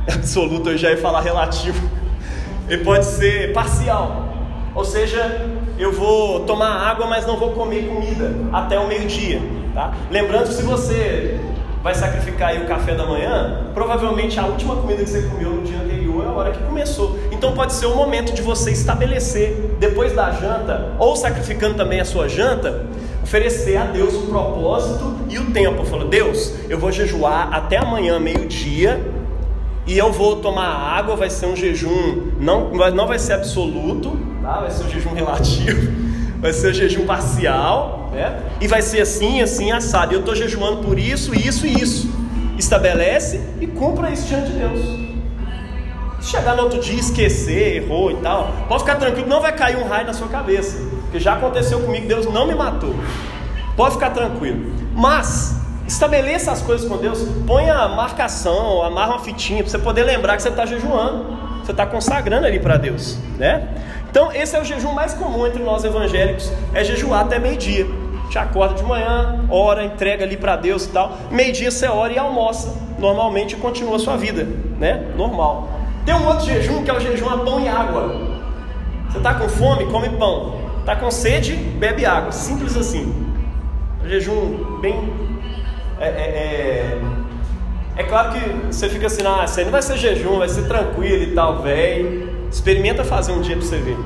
[0.14, 1.90] absoluto, eu já ia falar relativo.
[2.68, 4.31] Ele pode ser parcial.
[4.74, 9.42] Ou seja, eu vou tomar água, mas não vou comer comida até o meio-dia.
[9.74, 9.94] Tá?
[10.10, 11.40] Lembrando que se você
[11.84, 15.78] vai sacrificar o café da manhã, provavelmente a última comida que você comeu no dia
[15.78, 17.18] anterior é a hora que começou.
[17.32, 22.06] Então pode ser o momento de você estabelecer, depois da janta, ou sacrificando também a
[22.06, 22.86] sua janta,
[23.24, 25.84] oferecer a Deus o propósito e o tempo.
[25.84, 29.02] Falou, Deus, eu vou jejuar até amanhã, meio-dia,
[29.88, 34.60] e eu vou tomar água, vai ser um jejum, não, não vai ser absoluto, tá?
[34.60, 35.92] vai ser um jejum relativo,
[36.40, 38.40] vai ser um jejum parcial, né?
[38.60, 40.14] E vai ser assim, assim, assado.
[40.14, 42.10] Eu estou jejuando por isso, isso e isso.
[42.58, 45.02] Estabelece e cumpra isso diante de Deus.
[46.20, 49.78] Se chegar no outro dia esquecer, errou e tal, pode ficar tranquilo, não vai cair
[49.78, 50.78] um raio na sua cabeça.
[51.04, 52.96] Porque já aconteceu comigo, Deus não me matou.
[53.76, 54.72] Pode ficar tranquilo.
[54.94, 60.04] Mas estabeleça as coisas com Deus, ponha a marcação, amarra uma fitinha para você poder
[60.04, 61.26] lembrar que você está jejuando,
[61.64, 63.68] você está consagrando ali para Deus, né?
[64.12, 67.88] Então, esse é o jejum mais comum entre nós evangélicos, é jejuar até meio-dia.
[68.30, 71.18] Te acorda de manhã, ora, entrega ali para Deus e tal.
[71.32, 74.46] Meio-dia você ora e almoça, normalmente continua a sua vida,
[74.78, 75.12] né?
[75.16, 75.70] Normal.
[76.06, 78.16] Tem um outro jejum que é o jejum a pão e água.
[79.10, 80.60] Você está com fome, come pão.
[80.80, 82.34] Está com sede, bebe água.
[82.34, 83.14] Simples assim.
[84.04, 85.14] Um jejum bem.
[86.00, 87.02] É, é, é...
[87.98, 90.68] é claro que você fica assim, ah, isso aí não vai ser jejum, vai ser
[90.68, 92.31] tranquilo e tal, velho.
[92.52, 93.98] Experimenta fazer um dia para você ver.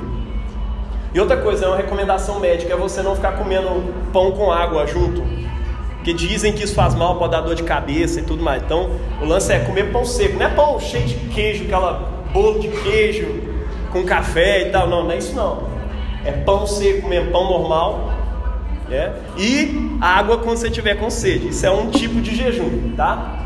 [1.13, 3.69] E outra coisa, é uma recomendação médica, é você não ficar comendo
[4.11, 5.23] pão com água junto.
[5.95, 8.61] Porque dizem que isso faz mal, pode dar dor de cabeça e tudo mais.
[8.61, 10.37] Então, o lance é comer pão seco.
[10.37, 13.25] Não é pão cheio de queijo, aquela bolo de queijo
[13.91, 14.87] com café e tal.
[14.87, 15.63] Não, não é isso não.
[16.23, 18.13] É pão seco mesmo, pão normal.
[18.91, 19.13] É?
[19.35, 21.47] E água quando você tiver com sede.
[21.47, 23.44] Isso é um tipo de jejum, tá?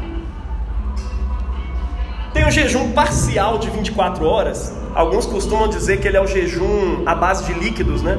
[2.33, 4.75] Tem o jejum parcial de 24 horas.
[4.93, 8.17] Alguns costumam dizer que ele é o jejum à base de líquidos, né?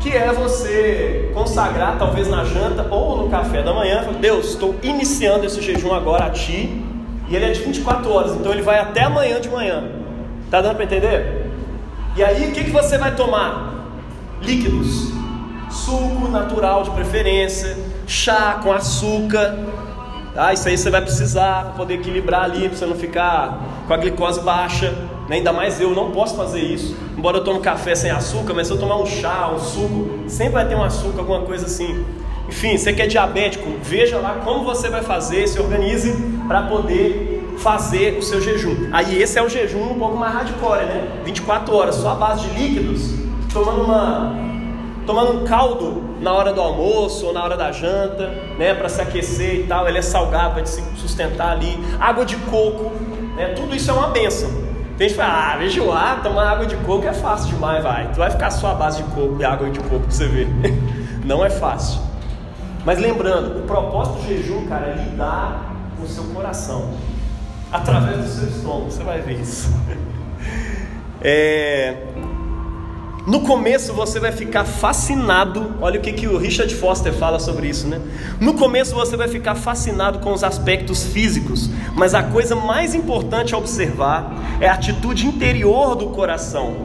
[0.00, 5.46] Que é você consagrar, talvez na janta ou no café da manhã, Deus, estou iniciando
[5.46, 6.82] esse jejum agora a ti.
[7.28, 9.82] E ele é de 24 horas, então ele vai até amanhã de manhã.
[10.50, 11.50] Tá dando para entender?
[12.16, 13.88] E aí, o que, que você vai tomar?
[14.42, 15.12] Líquidos.
[15.70, 19.58] Suco natural de preferência, chá com açúcar,
[20.36, 23.94] ah, isso aí você vai precisar para poder equilibrar ali, para você não ficar com
[23.94, 24.90] a glicose baixa.
[25.28, 25.36] Né?
[25.36, 26.96] Ainda mais eu não posso fazer isso.
[27.16, 30.54] Embora eu tome café sem açúcar, mas se eu tomar um chá, um suco, sempre
[30.54, 32.04] vai ter um açúcar, alguma coisa assim.
[32.48, 36.12] Enfim, você que é diabético, veja lá como você vai fazer, se organize
[36.48, 38.88] para poder fazer o seu jejum.
[38.92, 41.08] Aí esse é o jejum um pouco mais hardcore, né?
[41.24, 43.14] 24 horas, só a base de líquidos,
[43.52, 44.36] tomando uma
[45.06, 49.00] tomando um caldo na hora do almoço ou na hora da janta, né, para se
[49.00, 52.92] aquecer e tal, ele é salgado, vai se sustentar ali, água de coco,
[53.36, 54.64] né, tudo isso é uma benção.
[54.96, 58.12] Tem gente que fala, ah, jejuar, tomar água de coco é fácil demais, vai.
[58.12, 60.48] Tu vai ficar só a base de coco e água de coco pra você ver.
[61.26, 62.00] Não é fácil.
[62.84, 66.90] Mas lembrando, o propósito do jejum, cara, é lidar com o seu coração.
[67.72, 69.68] Através do seu estômago, você vai ver isso.
[71.26, 71.96] É...
[73.26, 75.76] No começo você vai ficar fascinado.
[75.80, 77.98] Olha o que, que o Richard Foster fala sobre isso, né?
[78.38, 83.54] No começo você vai ficar fascinado com os aspectos físicos, mas a coisa mais importante
[83.54, 86.76] a observar é a atitude interior do coração.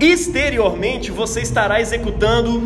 [0.00, 2.60] Exteriormente você estará executando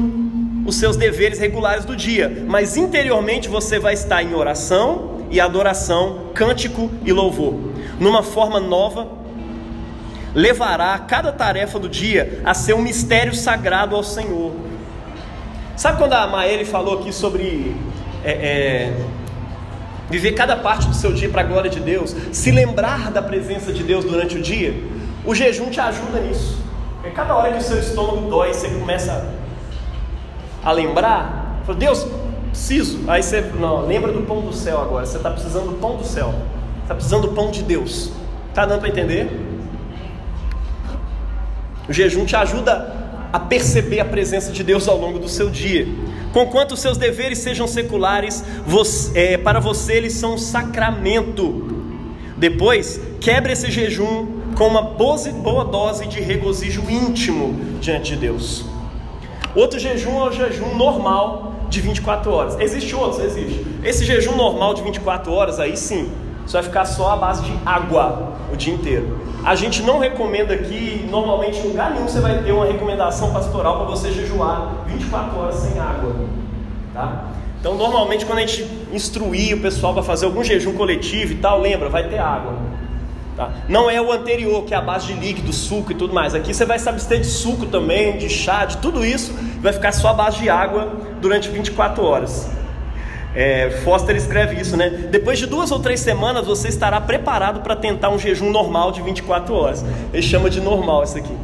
[0.64, 6.31] os seus deveres regulares do dia, mas interiormente você vai estar em oração e adoração,
[6.35, 7.59] cântico e louvor,
[8.01, 9.21] numa forma nova
[10.35, 14.53] levará cada tarefa do dia a ser um mistério sagrado ao Senhor.
[15.77, 17.75] Sabe quando a Maele falou aqui sobre
[18.25, 18.97] é, é,
[20.11, 23.73] viver cada parte do seu dia para a glória de Deus, se lembrar da presença
[23.73, 24.75] de Deus durante o dia?
[25.25, 26.59] O jejum te ajuda nisso.
[26.95, 29.29] Porque cada hora que o seu estômago dói, você começa
[30.62, 32.07] a lembrar, fala, Deus,
[32.51, 33.01] preciso.
[33.09, 35.05] Aí você, não, lembra do pão do céu agora.
[35.05, 36.33] Você está precisando do pão do céu.
[36.83, 38.12] Está precisando do pão de Deus.
[38.51, 39.51] Está dando para entender?
[41.88, 45.88] O jejum te ajuda a perceber a presença de Deus ao longo do seu dia.
[46.33, 51.83] Conquanto os seus deveres sejam seculares, você, é, para você eles são um sacramento.
[52.37, 58.64] Depois, quebre esse jejum com uma boa dose de regozijo íntimo diante de Deus.
[59.55, 62.61] Outro jejum é o jejum normal de 24 horas.
[62.61, 63.23] Existe outros?
[63.23, 63.66] Existe.
[63.85, 66.11] Esse jejum normal de 24 horas, aí sim,
[66.47, 69.18] você vai ficar só à base de água o dia inteiro.
[69.44, 73.78] A gente não recomenda aqui, normalmente em lugar nenhum você vai ter uma recomendação pastoral
[73.78, 76.14] para você jejuar 24 horas sem água.
[76.92, 77.24] Tá?
[77.58, 81.60] Então, normalmente, quando a gente instruir o pessoal para fazer algum jejum coletivo e tal,
[81.60, 82.54] lembra, vai ter água.
[83.36, 83.50] Tá?
[83.68, 86.34] Não é o anterior, que é a base de líquido, suco e tudo mais.
[86.34, 89.92] Aqui você vai se abster de suco também, de chá, de tudo isso, vai ficar
[89.92, 92.50] só a base de água durante 24 horas.
[93.35, 94.90] É, Foster escreve isso, né?
[95.11, 99.01] Depois de duas ou três semanas você estará preparado para tentar um jejum normal de
[99.01, 99.85] 24 horas.
[100.12, 101.35] Ele chama de normal isso aqui.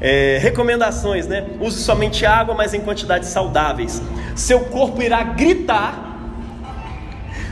[0.00, 1.46] É, recomendações, né?
[1.58, 4.02] Use somente água, mas em quantidades saudáveis.
[4.34, 6.02] Seu corpo irá gritar.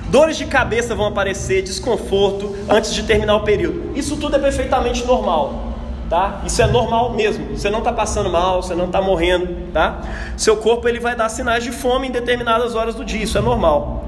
[0.08, 3.96] Dores de cabeça vão aparecer, desconforto antes de terminar o período.
[3.96, 5.63] Isso tudo é perfeitamente normal
[6.08, 6.42] tá?
[6.44, 7.56] Isso é normal mesmo.
[7.56, 10.00] Você não está passando mal, você não está morrendo, tá?
[10.36, 13.40] Seu corpo ele vai dar sinais de fome em determinadas horas do dia, isso é
[13.40, 14.04] normal.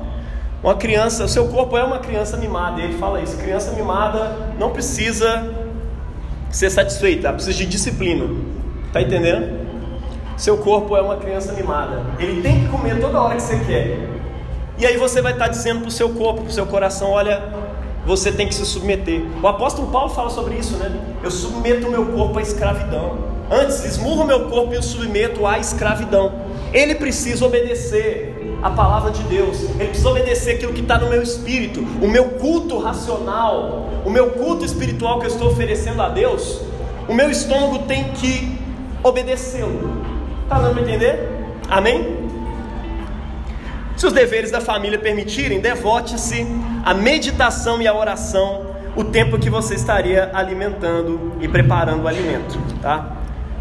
[0.62, 3.37] Uma criança, seu corpo é uma criança mimada, ele fala isso.
[3.37, 5.52] Criança mimada não precisa
[6.50, 8.26] ser satisfeita, precisa de disciplina.
[8.92, 9.66] Tá entendendo?
[10.37, 12.02] Seu corpo é uma criança mimada.
[12.18, 14.09] Ele tem que comer toda hora que você quer.
[14.78, 17.42] E aí você vai estar dizendo para o seu corpo, para o seu coração, olha,
[18.07, 19.23] você tem que se submeter.
[19.42, 20.92] O apóstolo Paulo fala sobre isso, né?
[21.23, 23.19] Eu submeto o meu corpo à escravidão.
[23.51, 26.33] Antes, esmurro o meu corpo e o submeto à escravidão.
[26.73, 31.23] Ele precisa obedecer a palavra de Deus, ele precisa obedecer aquilo que está no meu
[31.23, 36.61] espírito, o meu culto racional, o meu culto espiritual que eu estou oferecendo a Deus.
[37.09, 38.59] O meu estômago tem que
[39.03, 40.03] obedecê-lo.
[40.42, 41.29] Está dando para entender?
[41.69, 42.25] Amém?
[43.96, 46.46] Se os deveres da família permitirem, devote-se
[46.85, 52.59] à meditação e à oração o tempo que você estaria alimentando e preparando o alimento,
[52.82, 53.16] tá?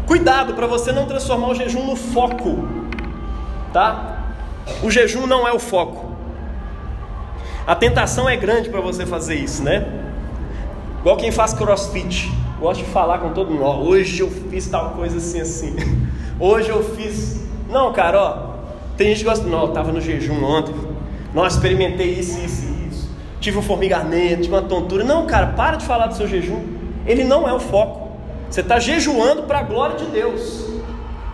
[0.06, 2.68] Cuidado para você não transformar o jejum no foco,
[3.72, 4.24] tá?
[4.82, 6.16] O jejum não é o foco.
[7.66, 9.86] A tentação é grande para você fazer isso, né?
[11.00, 12.30] Igual quem faz crossfit.
[12.60, 15.76] Gosto de falar com todo mundo, ó, hoje eu fiz tal coisa assim assim.
[16.38, 17.42] Hoje eu fiz.
[17.68, 18.55] Não, cara, ó,
[18.96, 20.74] tem gente que gosta, não, eu estava no jejum ontem,
[21.34, 25.04] não, experimentei isso, isso e isso, tive um formigamento, tive uma tontura.
[25.04, 26.62] Não, cara, para de falar do seu jejum,
[27.06, 28.06] ele não é o foco.
[28.48, 30.64] Você está jejuando para a glória de Deus,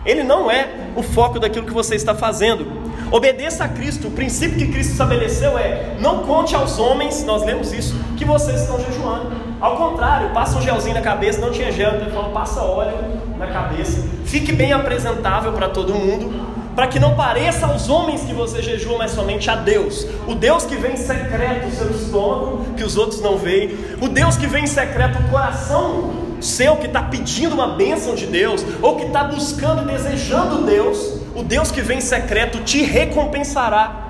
[0.05, 2.83] ele não é o foco daquilo que você está fazendo.
[3.11, 7.71] Obedeça a Cristo, o princípio que Cristo estabeleceu é: não conte aos homens, nós lemos
[7.71, 9.31] isso, que vocês estão jejuando.
[9.61, 12.97] Ao contrário, passa um gelzinho na cabeça, não tinha gel, então ele falou: passa óleo
[13.37, 16.33] na cabeça, fique bem apresentável para todo mundo,
[16.75, 20.05] para que não pareça aos homens que você jejua, mas somente a Deus.
[20.27, 23.77] O Deus que vem em secreto o seu estômago, que os outros não veem.
[24.01, 28.25] O Deus que vem em secreto o coração seu, que está pedindo uma bênção de
[28.25, 31.21] Deus, ou que está buscando e desejando Deus.
[31.35, 34.01] O Deus que vem em secreto te recompensará.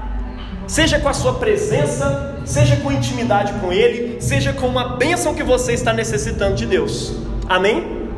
[0.68, 5.44] Seja com a sua presença, seja com intimidade com Ele, seja com uma bênção que
[5.44, 7.14] você está necessitando de Deus.
[7.48, 8.10] Amém?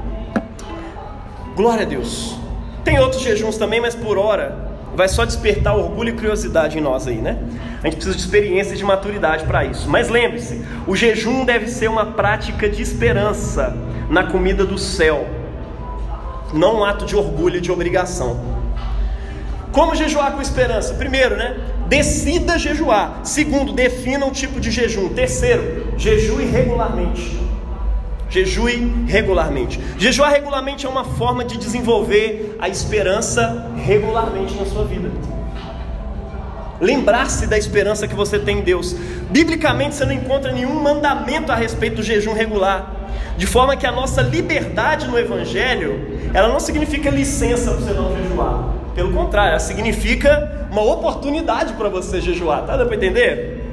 [1.56, 2.45] Glória a Deus.
[2.86, 4.56] Tem outros jejuns também, mas por hora
[4.96, 7.38] vai só despertar orgulho e curiosidade em nós aí, né?
[7.84, 9.90] A gente precisa de experiência e de maturidade para isso.
[9.90, 13.76] Mas lembre-se, o jejum deve ser uma prática de esperança
[14.08, 15.28] na comida do céu,
[16.54, 18.40] não um ato de orgulho e de obrigação.
[19.72, 20.94] Como jejuar com esperança?
[20.94, 21.58] Primeiro, né?
[21.88, 23.22] Decida jejuar.
[23.24, 25.10] Segundo, defina um tipo de jejum.
[25.10, 27.45] Terceiro, jejue regularmente.
[28.36, 29.80] Jejue regularmente.
[29.98, 35.10] Jejuar regularmente é uma forma de desenvolver a esperança regularmente na sua vida.
[36.82, 38.94] Lembrar-se da esperança que você tem em Deus.
[39.30, 43.08] Biblicamente você não encontra nenhum mandamento a respeito do jejum regular.
[43.38, 48.14] De forma que a nossa liberdade no Evangelho, ela não significa licença para você não
[48.18, 48.76] jejuar.
[48.94, 52.66] Pelo contrário, ela significa uma oportunidade para você jejuar.
[52.66, 53.72] Tá dando para entender?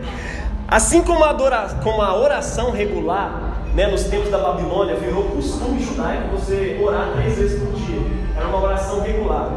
[0.69, 1.35] Assim como a,
[1.83, 3.42] como a oração regular
[3.75, 8.01] né, nos tempos da Babilônia, virou costume judaico você orar três vezes por dia.
[8.37, 9.51] Era uma oração regular.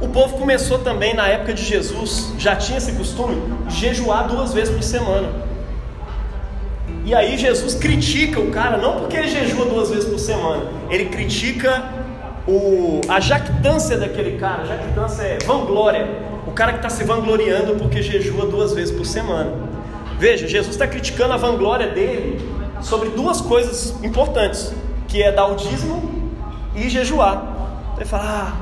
[0.00, 3.36] O povo começou também na época de Jesus, já tinha esse costume,
[3.68, 5.28] jejuar duas vezes por semana.
[7.04, 11.06] E aí Jesus critica o cara, não porque ele jejua duas vezes por semana, ele
[11.06, 11.84] critica
[12.46, 14.64] o, a jactância daquele cara.
[14.64, 16.08] Jactância é vanglória.
[16.46, 19.52] O cara que está se vangloriando porque jejua duas vezes por semana.
[20.18, 24.72] Veja, Jesus está criticando a vanglória dele sobre duas coisas importantes,
[25.08, 26.30] que é dar o dízimo
[26.74, 27.42] e jejuar.
[27.96, 28.52] Ele fala: ah,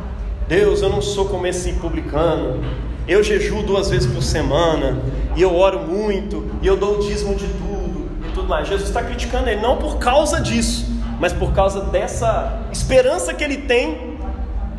[0.48, 2.62] Deus, eu não sou como esse publicano,
[3.06, 5.00] eu jejuo duas vezes por semana,
[5.36, 8.68] e eu oro muito, e eu dou o dízimo de tudo, e tudo mais.
[8.68, 10.86] Jesus está criticando ele não por causa disso,
[11.20, 14.16] mas por causa dessa esperança que ele tem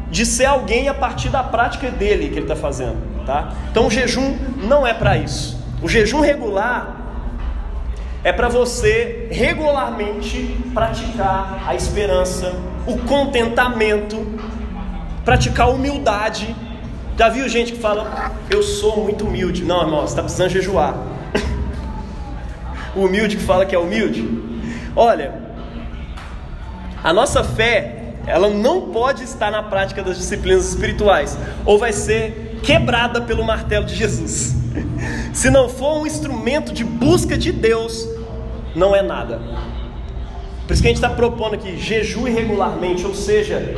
[0.09, 2.97] de ser alguém a partir da prática dele que ele está fazendo.
[3.25, 3.53] Tá?
[3.69, 5.59] Então o jejum não é para isso.
[5.81, 6.98] O jejum regular
[8.23, 12.53] é para você regularmente praticar a esperança,
[12.85, 14.39] o contentamento,
[15.23, 16.55] praticar a humildade.
[17.17, 19.63] Já viu gente que fala, eu sou muito humilde?
[19.63, 20.95] Não, irmão, você está precisando jejuar.
[22.95, 24.27] o humilde que fala que é humilde.
[24.95, 25.33] Olha,
[27.01, 32.59] a nossa fé, ela não pode estar na prática das disciplinas espirituais, ou vai ser
[32.63, 34.55] quebrada pelo martelo de Jesus.
[35.33, 38.07] Se não for um instrumento de busca de Deus,
[38.75, 39.41] não é nada.
[40.65, 43.75] Por isso que a gente está propondo aqui, jejue regularmente, ou seja,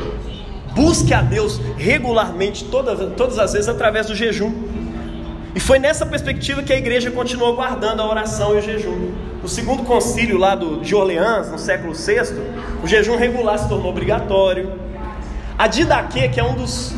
[0.76, 4.54] busque a Deus regularmente, todas, todas as vezes através do jejum.
[5.54, 9.12] E foi nessa perspectiva que a igreja continuou guardando a oração e o jejum.
[9.42, 12.34] No segundo concílio lá do, de Orleans, no século VI,
[12.84, 14.74] o jejum regular se tornou obrigatório.
[15.58, 16.94] A Didaquê, que é um dos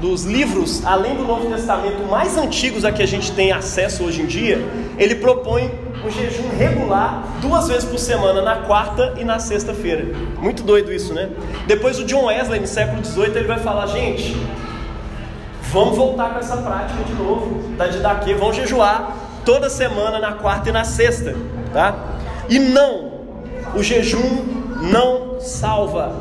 [0.00, 4.22] dos livros, além do Novo Testamento, mais antigos a que a gente tem acesso hoje
[4.22, 4.58] em dia,
[4.98, 5.70] ele propõe
[6.04, 10.06] um jejum regular duas vezes por semana, na quarta e na sexta-feira.
[10.38, 11.28] Muito doido isso, né?
[11.66, 14.34] Depois o John Wesley, no século XVIII, ele vai falar, gente,
[15.70, 20.70] vamos voltar com essa prática de novo, da didaquê, vamos jejuar toda semana, na quarta
[20.70, 21.36] e na sexta,
[21.72, 21.94] tá?
[22.48, 23.12] E não,
[23.74, 24.44] o jejum
[24.80, 26.14] não salva,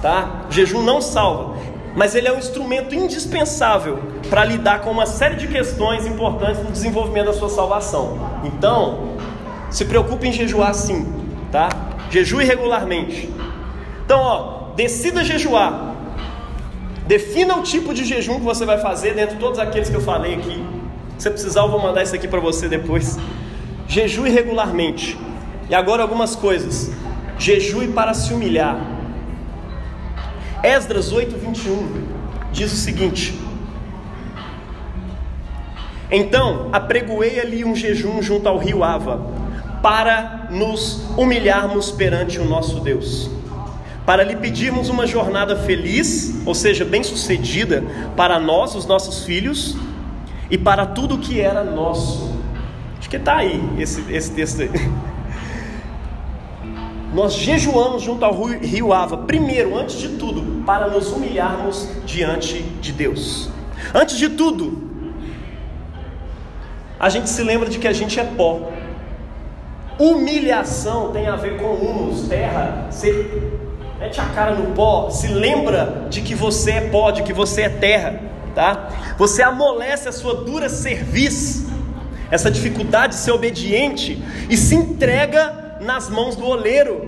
[0.00, 0.46] tá?
[0.48, 1.57] O jejum não salva
[1.94, 6.70] mas ele é um instrumento indispensável para lidar com uma série de questões importantes no
[6.70, 8.18] desenvolvimento da sua salvação.
[8.44, 9.16] Então,
[9.70, 11.12] se preocupe em jejuar sim,
[11.50, 11.68] tá?
[12.10, 13.30] Jejue regularmente.
[14.04, 15.96] Então, ó, decida jejuar.
[17.06, 20.00] Defina o tipo de jejum que você vai fazer dentro de todos aqueles que eu
[20.00, 20.64] falei aqui.
[21.18, 23.18] Se precisar, eu vou mandar isso aqui para você depois.
[23.88, 25.18] Jejue regularmente.
[25.68, 26.90] E agora algumas coisas.
[27.38, 28.97] Jejue para se humilhar.
[30.62, 32.04] Esdras 8, 21
[32.52, 33.38] diz o seguinte:
[36.10, 39.24] Então apregoei ali um jejum junto ao rio Ava,
[39.80, 43.30] para nos humilharmos perante o nosso Deus,
[44.04, 47.84] para lhe pedirmos uma jornada feliz, ou seja, bem-sucedida,
[48.16, 49.76] para nós, os nossos filhos,
[50.50, 52.36] e para tudo que era nosso.
[52.98, 54.70] Acho que está aí esse, esse texto aí
[57.12, 62.92] nós jejuamos junto ao rio Ava, primeiro, antes de tudo, para nos humilharmos diante de
[62.92, 63.48] Deus.
[63.94, 64.88] Antes de tudo,
[67.00, 68.70] a gente se lembra de que a gente é pó.
[69.98, 72.88] Humilhação tem a ver com humus, terra.
[72.90, 73.52] Você
[73.98, 77.62] mete a cara no pó, se lembra de que você é pó, de que você
[77.62, 78.20] é terra,
[78.54, 78.90] tá?
[79.16, 81.66] Você amolece a sua dura cerviz,
[82.30, 87.06] essa dificuldade de ser obediente e se entrega nas mãos do oleiro,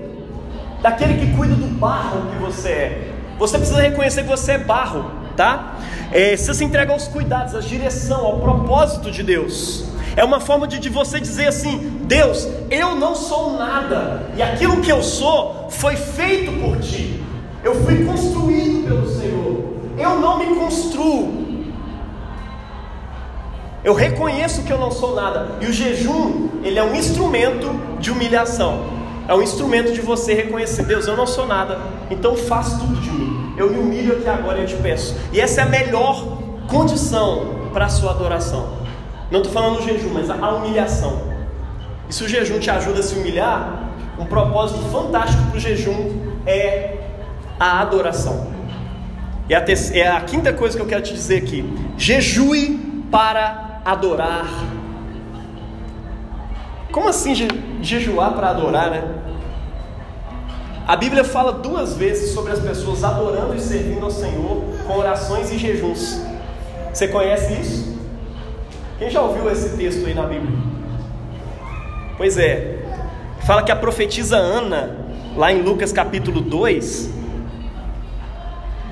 [0.83, 3.12] daquele que cuida do barro que você é.
[3.39, 5.11] Você precisa reconhecer que você é barro.
[5.37, 5.79] tá?
[6.12, 9.85] É, você se entrega aos cuidados, à direção, ao propósito de Deus.
[10.16, 14.81] É uma forma de, de você dizer assim: Deus, eu não sou nada, e aquilo
[14.81, 17.23] que eu sou foi feito por ti.
[17.62, 19.75] Eu fui construído pelo Senhor.
[19.97, 21.39] Eu não me construo.
[23.83, 25.53] Eu reconheço que eu não sou nada.
[25.61, 27.68] E o jejum, ele é um instrumento
[27.99, 28.85] de humilhação.
[29.26, 31.78] É um instrumento de você reconhecer, Deus, eu não sou nada.
[32.11, 33.55] Então faz tudo de mim.
[33.57, 35.16] Eu me humilho aqui agora e eu te peço.
[35.33, 38.81] E essa é a melhor condição para a sua adoração.
[39.31, 41.22] Não estou falando do jejum, mas a humilhação.
[42.09, 46.33] E se o jejum te ajuda a se humilhar, um propósito fantástico para o jejum
[46.45, 46.99] é
[47.59, 48.49] a adoração.
[49.49, 49.64] E a,
[49.95, 51.64] é a quinta coisa que eu quero te dizer aqui:
[51.97, 54.47] jejue para adorar.
[56.93, 57.49] Como assim je,
[57.82, 59.05] jejuar para adorar, né?
[60.86, 65.53] A Bíblia fala duas vezes sobre as pessoas adorando e servindo ao Senhor com orações
[65.53, 66.20] e jejuns.
[66.93, 68.01] Você conhece isso?
[68.99, 70.59] Quem já ouviu esse texto aí na Bíblia?
[72.16, 72.84] Pois é,
[73.47, 74.97] fala que a profetisa Ana,
[75.36, 77.11] lá em Lucas capítulo 2,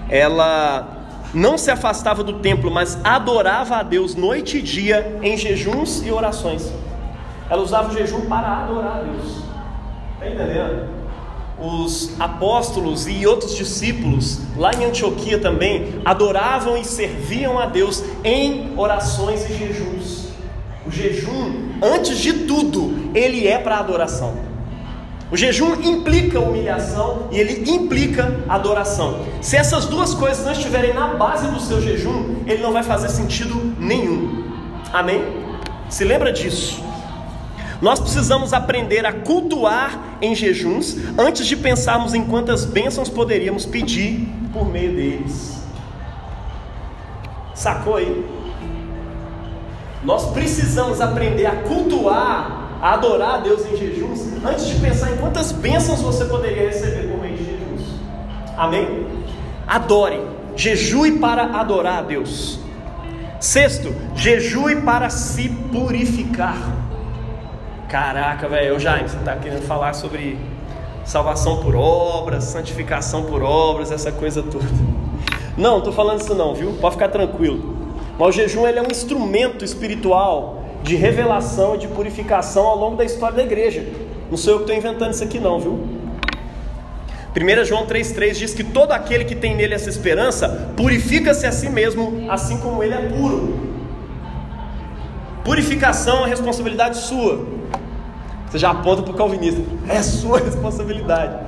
[0.08, 0.97] ela
[1.34, 6.10] não se afastava do templo, mas adorava a Deus noite e dia em jejuns e
[6.10, 6.72] orações.
[7.50, 9.42] Ela usava o jejum para adorar a Deus.
[10.14, 10.88] Está entendendo?
[11.58, 18.72] Os apóstolos e outros discípulos, lá em Antioquia também, adoravam e serviam a Deus em
[18.76, 20.28] orações e jejuns.
[20.86, 24.47] O jejum, antes de tudo, ele é para adoração.
[25.30, 29.26] O jejum implica humilhação e ele implica adoração.
[29.42, 33.10] Se essas duas coisas não estiverem na base do seu jejum, ele não vai fazer
[33.10, 34.44] sentido nenhum.
[34.90, 35.22] Amém?
[35.90, 36.82] Se lembra disso?
[37.80, 44.26] Nós precisamos aprender a cultuar em jejuns antes de pensarmos em quantas bênçãos poderíamos pedir
[44.52, 45.62] por meio deles.
[47.54, 48.24] Sacou aí?
[50.02, 55.16] Nós precisamos aprender a cultuar a adorar a Deus em jejuns, antes de pensar em
[55.16, 57.82] quantas bênçãos você poderia receber por meio de jejuns.
[58.56, 59.06] Amém?
[59.66, 60.20] Adore,
[60.56, 62.60] jejue para adorar a Deus.
[63.40, 66.56] Sexto, jejue para se purificar.
[67.88, 70.38] Caraca, velho, eu já você está querendo falar sobre
[71.04, 74.66] salvação por obras, santificação por obras, essa coisa toda.
[75.56, 76.74] Não, estou falando isso não, viu?
[76.80, 77.76] Pode ficar tranquilo.
[78.18, 82.96] Mas o jejum ele é um instrumento espiritual de revelação e de purificação ao longo
[82.96, 83.84] da história da igreja.
[84.30, 85.98] Não sou eu que estou inventando isso aqui, não, viu?
[87.36, 91.68] 1 João 3,3 diz que todo aquele que tem nele essa esperança purifica-se a si
[91.68, 93.68] mesmo, assim como ele é puro.
[95.44, 97.46] Purificação é responsabilidade sua.
[98.48, 101.46] Você já aponta para o calvinista, é sua responsabilidade.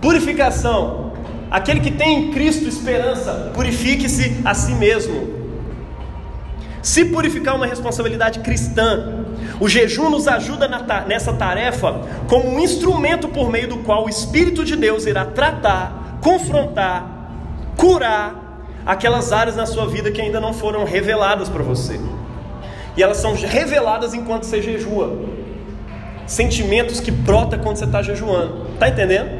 [0.00, 1.12] Purificação,
[1.50, 5.39] aquele que tem em Cristo esperança, purifique-se a si mesmo.
[6.82, 9.24] Se purificar é uma responsabilidade cristã.
[9.60, 10.68] O jejum nos ajuda
[11.06, 16.18] nessa tarefa como um instrumento por meio do qual o Espírito de Deus irá tratar,
[16.22, 17.32] confrontar,
[17.76, 18.50] curar
[18.86, 22.00] aquelas áreas na sua vida que ainda não foram reveladas para você.
[22.96, 25.16] E elas são reveladas enquanto você jejua.
[26.26, 28.66] Sentimentos que brota quando você está jejuando.
[28.78, 29.39] Tá entendendo?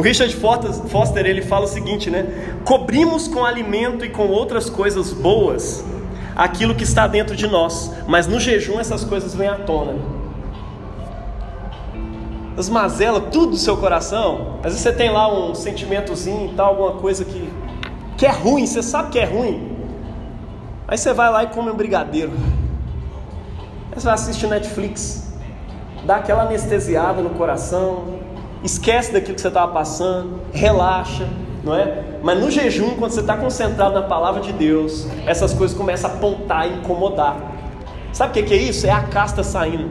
[0.00, 2.24] O Richard Foster ele fala o seguinte, né?
[2.64, 5.84] Cobrimos com alimento e com outras coisas boas
[6.34, 9.96] aquilo que está dentro de nós, mas no jejum essas coisas vêm à tona.
[12.56, 14.54] As mazelas, tudo do seu coração.
[14.60, 17.52] Às vezes você tem lá um sentimentozinho e tal, alguma coisa que,
[18.16, 19.76] que é ruim, você sabe que é ruim.
[20.88, 22.32] Aí você vai lá e come um brigadeiro.
[23.92, 25.30] Aí você vai assistir Netflix,
[26.06, 28.29] dá aquela anestesiada no coração,
[28.62, 31.28] esquece daquilo que você estava passando, relaxa,
[31.64, 32.04] não é?
[32.22, 36.14] Mas no jejum, quando você está concentrado na palavra de Deus, essas coisas começam a
[36.14, 37.36] apontar e incomodar.
[38.12, 38.86] Sabe o que é isso?
[38.86, 39.90] É a casta saindo.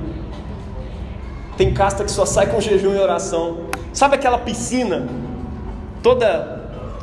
[1.58, 3.70] Tem casta que só sai com jejum e oração.
[3.92, 5.08] Sabe aquela piscina?
[6.02, 6.60] Toda.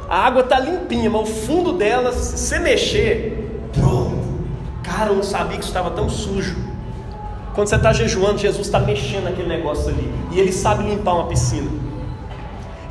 [0.09, 4.17] A água está limpinha, mas o fundo dela, se você mexer, pronto.
[4.83, 6.57] Cara, eu não sabia que estava tão sujo.
[7.57, 10.13] Quando você está jejuando, Jesus está mexendo naquele negócio ali.
[10.31, 11.71] E Ele sabe limpar uma piscina.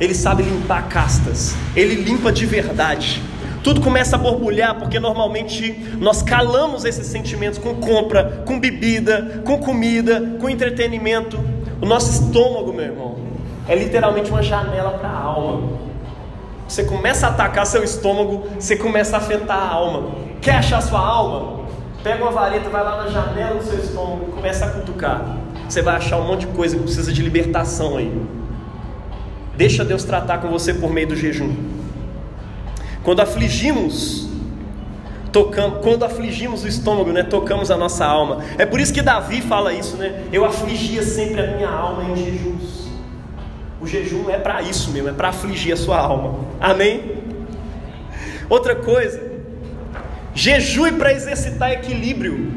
[0.00, 1.54] Ele sabe limpar castas.
[1.76, 3.22] Ele limpa de verdade.
[3.62, 9.56] Tudo começa a borbulhar porque normalmente nós calamos esses sentimentos com compra, com bebida, com
[9.58, 11.38] comida, com entretenimento.
[11.80, 13.18] O nosso estômago, meu irmão,
[13.68, 15.78] é literalmente uma janela para a alma.
[16.66, 20.10] Você começa a atacar seu estômago, você começa a afetar a alma.
[20.40, 21.55] Quer achar sua alma?
[22.06, 25.38] Pega uma vareta, vai lá na janela do seu estômago e começa a cutucar.
[25.68, 28.22] Você vai achar um monte de coisa que precisa de libertação aí.
[29.56, 31.52] Deixa Deus tratar com você por meio do jejum.
[33.02, 34.28] Quando afligimos,
[35.32, 38.38] tocamos, quando afligimos o estômago, né, tocamos a nossa alma.
[38.56, 40.26] É por isso que Davi fala isso, né?
[40.32, 42.86] Eu afligia sempre a minha alma em jejuns.
[43.80, 46.36] O jejum é para isso mesmo, é para afligir a sua alma.
[46.60, 47.16] Amém?
[48.48, 49.25] Outra coisa,
[50.36, 52.52] jejue para exercitar equilíbrio.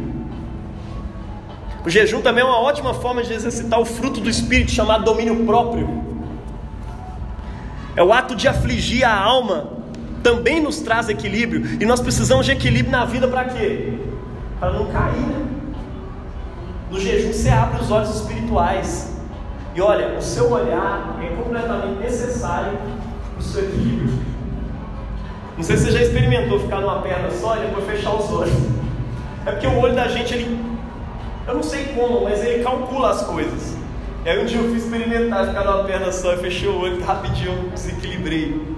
[1.85, 5.45] O jejum também é uma ótima forma de exercitar o fruto do espírito chamado domínio
[5.45, 6.03] próprio.
[7.95, 9.79] É o ato de afligir a alma
[10.21, 11.81] também nos traz equilíbrio.
[11.81, 13.97] E nós precisamos de equilíbrio na vida para quê?
[14.59, 15.45] Para não cair, né?
[16.91, 19.17] No jejum você abre os olhos espirituais.
[19.73, 24.08] E olha, o seu olhar é completamente necessário para o seu equilíbrio.
[25.59, 28.55] Não sei se você já experimentou ficar numa perna só e depois fechar os olhos.
[29.45, 30.57] É porque o olho da gente, ele.
[31.45, 33.75] Eu não sei como, mas ele calcula as coisas.
[34.23, 37.03] E aí um dia eu fui experimentar ficar numa perna só e fechei o olho
[37.03, 38.77] rapidinho eu desequilibrei.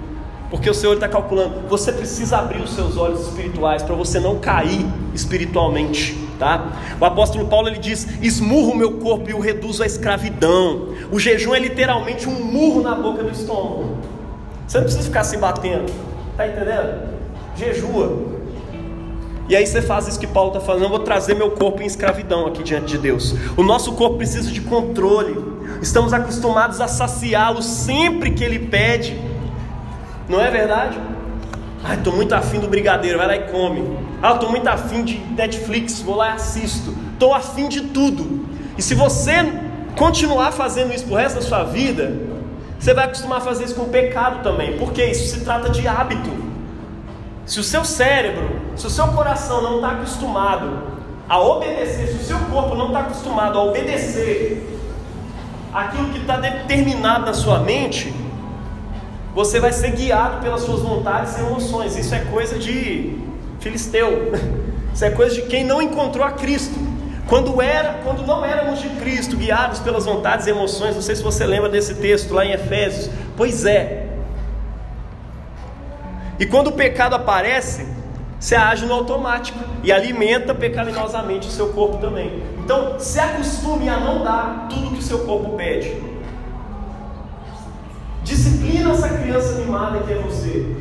[0.49, 4.39] Porque o Senhor está calculando, você precisa abrir os seus olhos espirituais para você não
[4.39, 6.95] cair espiritualmente, tá?
[6.99, 10.87] O apóstolo Paulo ele diz: esmurro o meu corpo e o reduzo à escravidão.
[11.11, 13.97] O jejum é literalmente um murro na boca do estômago.
[14.67, 15.91] Você não precisa ficar se batendo,
[16.37, 17.09] tá entendendo?
[17.55, 18.41] Jejua.
[19.49, 21.85] E aí você faz isso que Paulo está falando, eu vou trazer meu corpo em
[21.85, 23.35] escravidão aqui diante de Deus.
[23.57, 25.35] O nosso corpo precisa de controle.
[25.81, 29.19] Estamos acostumados a saciá-lo sempre que ele pede.
[30.29, 30.97] Não é verdade?
[31.83, 33.97] Ai, estou muito afim do brigadeiro, vai lá e come.
[34.21, 36.95] Ah, estou muito afim de Netflix, vou lá e assisto.
[37.13, 38.45] Estou afim de tudo.
[38.77, 39.33] E se você
[39.97, 42.13] continuar fazendo isso pro resto da sua vida,
[42.81, 46.31] você vai acostumar a fazer isso com pecado também, porque isso se trata de hábito.
[47.45, 50.81] Se o seu cérebro, se o seu coração não está acostumado
[51.29, 54.79] a obedecer, se o seu corpo não está acostumado a obedecer
[55.71, 58.11] aquilo que está determinado na sua mente,
[59.35, 61.95] você vai ser guiado pelas suas vontades e emoções.
[61.95, 63.15] Isso é coisa de
[63.59, 64.31] filisteu.
[64.91, 66.90] Isso é coisa de quem não encontrou a Cristo.
[67.31, 71.23] Quando era, quando não éramos de Cristo, guiados pelas vontades e emoções, não sei se
[71.23, 73.09] você lembra desse texto lá em Efésios.
[73.37, 74.09] Pois é.
[76.37, 77.87] E quando o pecado aparece,
[78.37, 82.43] você age no automático e alimenta pecaminosamente o seu corpo também.
[82.65, 86.03] Então, se acostume a não dar tudo que o seu corpo pede.
[88.25, 90.75] Disciplina essa criança mimada que é você.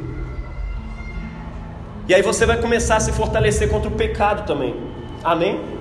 [2.09, 4.75] E aí você vai começar a se fortalecer contra o pecado também.
[5.23, 5.79] Amém?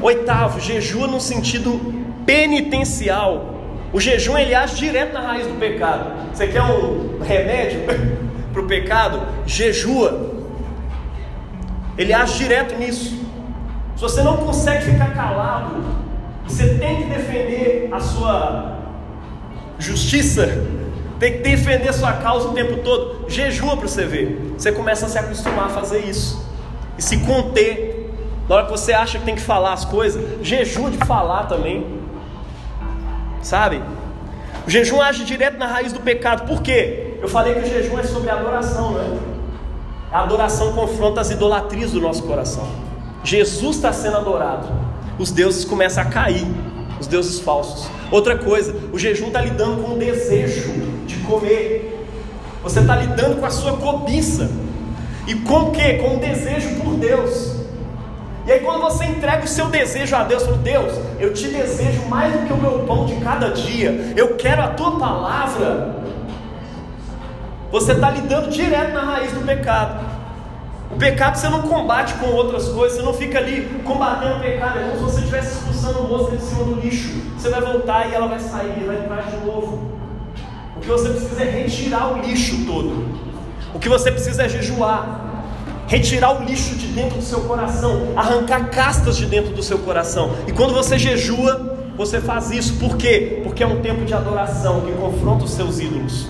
[0.00, 1.80] Oitavo, jejua no sentido
[2.24, 3.54] penitencial.
[3.92, 6.12] O jejum ele age direto na raiz do pecado.
[6.32, 7.80] Você quer um remédio
[8.52, 9.22] para o pecado?
[9.46, 10.34] Jejua.
[11.96, 13.18] Ele age direto nisso.
[13.96, 15.82] Se você não consegue ficar calado,
[16.46, 18.78] você tem que defender a sua
[19.78, 20.64] justiça,
[21.18, 23.28] tem que defender sua causa o tempo todo.
[23.28, 24.54] Jejua para você ver.
[24.56, 26.46] Você começa a se acostumar a fazer isso
[26.96, 27.87] e se conter.
[28.48, 31.86] Na hora que você acha que tem que falar as coisas, jejua de falar também.
[33.42, 33.82] Sabe?
[34.66, 36.46] O jejum age direto na raiz do pecado.
[36.46, 37.14] Por quê?
[37.20, 39.18] Eu falei que o jejum é sobre adoração, né?
[40.10, 42.66] A adoração confronta as idolatrias do nosso coração.
[43.22, 44.68] Jesus está sendo adorado.
[45.18, 46.46] Os deuses começam a cair
[46.98, 47.88] os deuses falsos.
[48.10, 50.70] Outra coisa, o jejum está lidando com o desejo
[51.06, 52.06] de comer.
[52.62, 54.50] Você está lidando com a sua cobiça.
[55.26, 55.94] E com o que?
[55.94, 57.57] Com o desejo por Deus.
[58.48, 62.06] E aí quando você entrega o seu desejo a Deus, fala, Deus, eu te desejo
[62.06, 64.14] mais do que o meu pão de cada dia.
[64.16, 65.96] Eu quero a tua palavra.
[67.70, 70.02] Você está lidando direto na raiz do pecado.
[70.90, 74.78] O pecado você não combate com outras coisas, você não fica ali combatendo o pecado,
[74.78, 77.20] é como se você estivesse expulsando mosca de cima do lixo.
[77.36, 79.92] Você vai voltar e ela vai sair, vai entrar de novo.
[80.74, 83.14] O que você precisa é retirar o lixo todo.
[83.74, 85.27] O que você precisa é jejuar.
[85.88, 90.32] Retirar o lixo de dentro do seu coração, arrancar castas de dentro do seu coração.
[90.46, 93.40] E quando você jejua, você faz isso por quê?
[93.42, 96.28] Porque é um tempo de adoração que confronta os seus ídolos.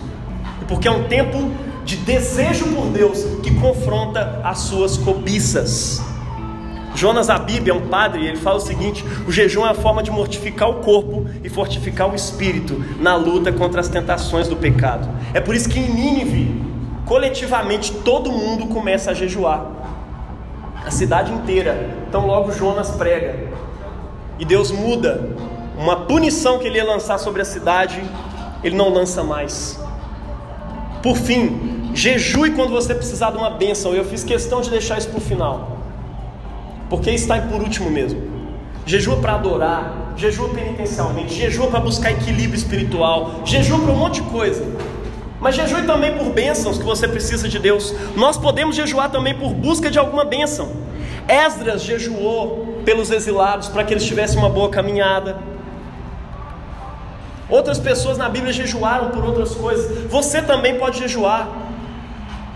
[0.62, 1.50] E porque é um tempo
[1.84, 6.00] de desejo por Deus que confronta as suas cobiças.
[6.94, 10.10] Jonas Abib é um padre ele fala o seguinte: o jejum é a forma de
[10.10, 15.08] mortificar o corpo e fortificar o espírito na luta contra as tentações do pecado.
[15.32, 16.67] É por isso que em Nínive,
[17.08, 19.66] coletivamente, todo mundo começa a jejuar.
[20.84, 21.96] A cidade inteira.
[22.08, 23.48] Então logo Jonas prega.
[24.38, 25.30] E Deus muda
[25.76, 28.00] uma punição que ele ia lançar sobre a cidade,
[28.62, 29.80] ele não lança mais.
[31.02, 33.92] Por fim, Jejue quando você precisar de uma bênção.
[33.92, 35.78] Eu fiz questão de deixar isso para o final.
[36.88, 38.22] Porque está por último mesmo.
[38.86, 44.30] Jejua para adorar, jejua penitencialmente, jejua para buscar equilíbrio espiritual, jejua para um monte de
[44.30, 44.64] coisa.
[45.40, 47.94] Mas jejue também por bênçãos que você precisa de Deus.
[48.16, 50.72] Nós podemos jejuar também por busca de alguma bênção.
[51.28, 55.38] Esdras jejuou pelos exilados para que eles tivessem uma boa caminhada.
[57.48, 60.10] Outras pessoas na Bíblia jejuaram por outras coisas.
[60.10, 61.48] Você também pode jejuar.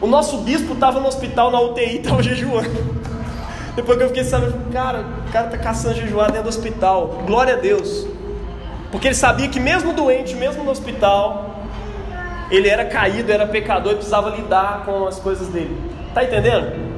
[0.00, 3.02] O nosso bispo estava no hospital, na UTI, estava jejuando.
[3.76, 7.22] Depois que eu fiquei sabendo, cara, o cara está caçando jejuar dentro do hospital.
[7.26, 8.06] Glória a Deus.
[8.90, 11.51] Porque ele sabia que mesmo doente, mesmo no hospital,
[12.52, 15.74] ele era caído, era pecador e precisava lidar com as coisas dele.
[16.12, 16.92] Tá entendendo?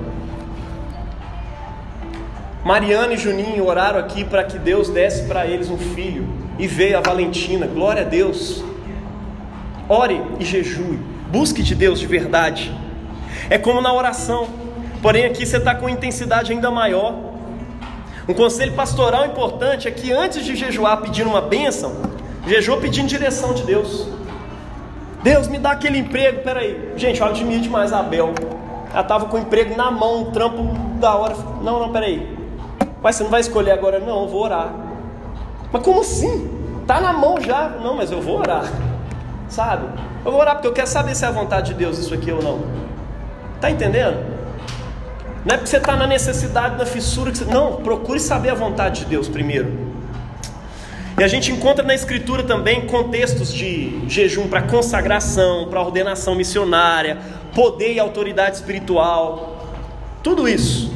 [2.64, 6.26] Mariana e Juninho oraram aqui para que Deus desse para eles um filho.
[6.58, 8.64] E veio a Valentina, glória a Deus.
[9.88, 10.98] Ore e jejue,
[11.30, 12.74] busque de Deus de verdade.
[13.48, 14.48] É como na oração,
[15.02, 17.14] porém aqui você está com intensidade ainda maior.
[18.26, 21.94] Um conselho pastoral importante é que antes de jejuar pedindo uma bênção,
[22.46, 24.08] jejua pedindo direção de Deus.
[25.24, 26.92] Deus me dá aquele emprego, peraí.
[26.96, 28.34] Gente, eu admiro demais a Abel.
[28.92, 30.62] Ela estava com o emprego na mão, um trampo
[31.00, 31.34] da hora.
[31.62, 32.36] Não, não, peraí.
[33.00, 33.98] Pai, você não vai escolher agora?
[33.98, 34.68] Não, eu vou orar.
[35.72, 36.50] Mas como assim?
[36.86, 37.70] Tá na mão já.
[37.70, 38.70] Não, mas eu vou orar.
[39.48, 39.86] Sabe?
[40.26, 42.30] Eu vou orar porque eu quero saber se é a vontade de Deus isso aqui
[42.30, 42.60] ou não.
[43.62, 44.18] Tá entendendo?
[45.42, 47.46] Não é porque você está na necessidade, na fissura que você...
[47.46, 49.93] Não, procure saber a vontade de Deus primeiro.
[51.16, 57.18] E a gente encontra na Escritura também contextos de jejum para consagração, para ordenação missionária,
[57.54, 59.64] poder e autoridade espiritual.
[60.24, 60.92] Tudo isso.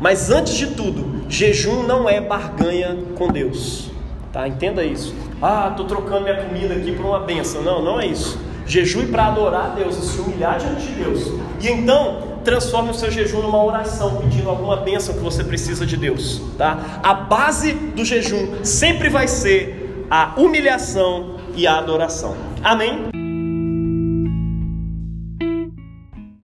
[0.00, 3.90] Mas antes de tudo, jejum não é barganha com Deus.
[4.32, 4.48] Tá?
[4.48, 5.14] Entenda isso.
[5.40, 7.62] Ah, estou trocando minha comida aqui por uma benção.
[7.62, 8.38] Não, não é isso.
[8.66, 11.32] Jejum para adorar a Deus e se humilhar diante de Deus.
[11.60, 15.96] E então, transforme o seu jejum numa oração, pedindo alguma bênção que você precisa de
[15.96, 16.40] Deus.
[16.56, 17.00] Tá?
[17.02, 22.36] A base do jejum sempre vai ser a humilhação e a adoração.
[22.62, 23.15] Amém?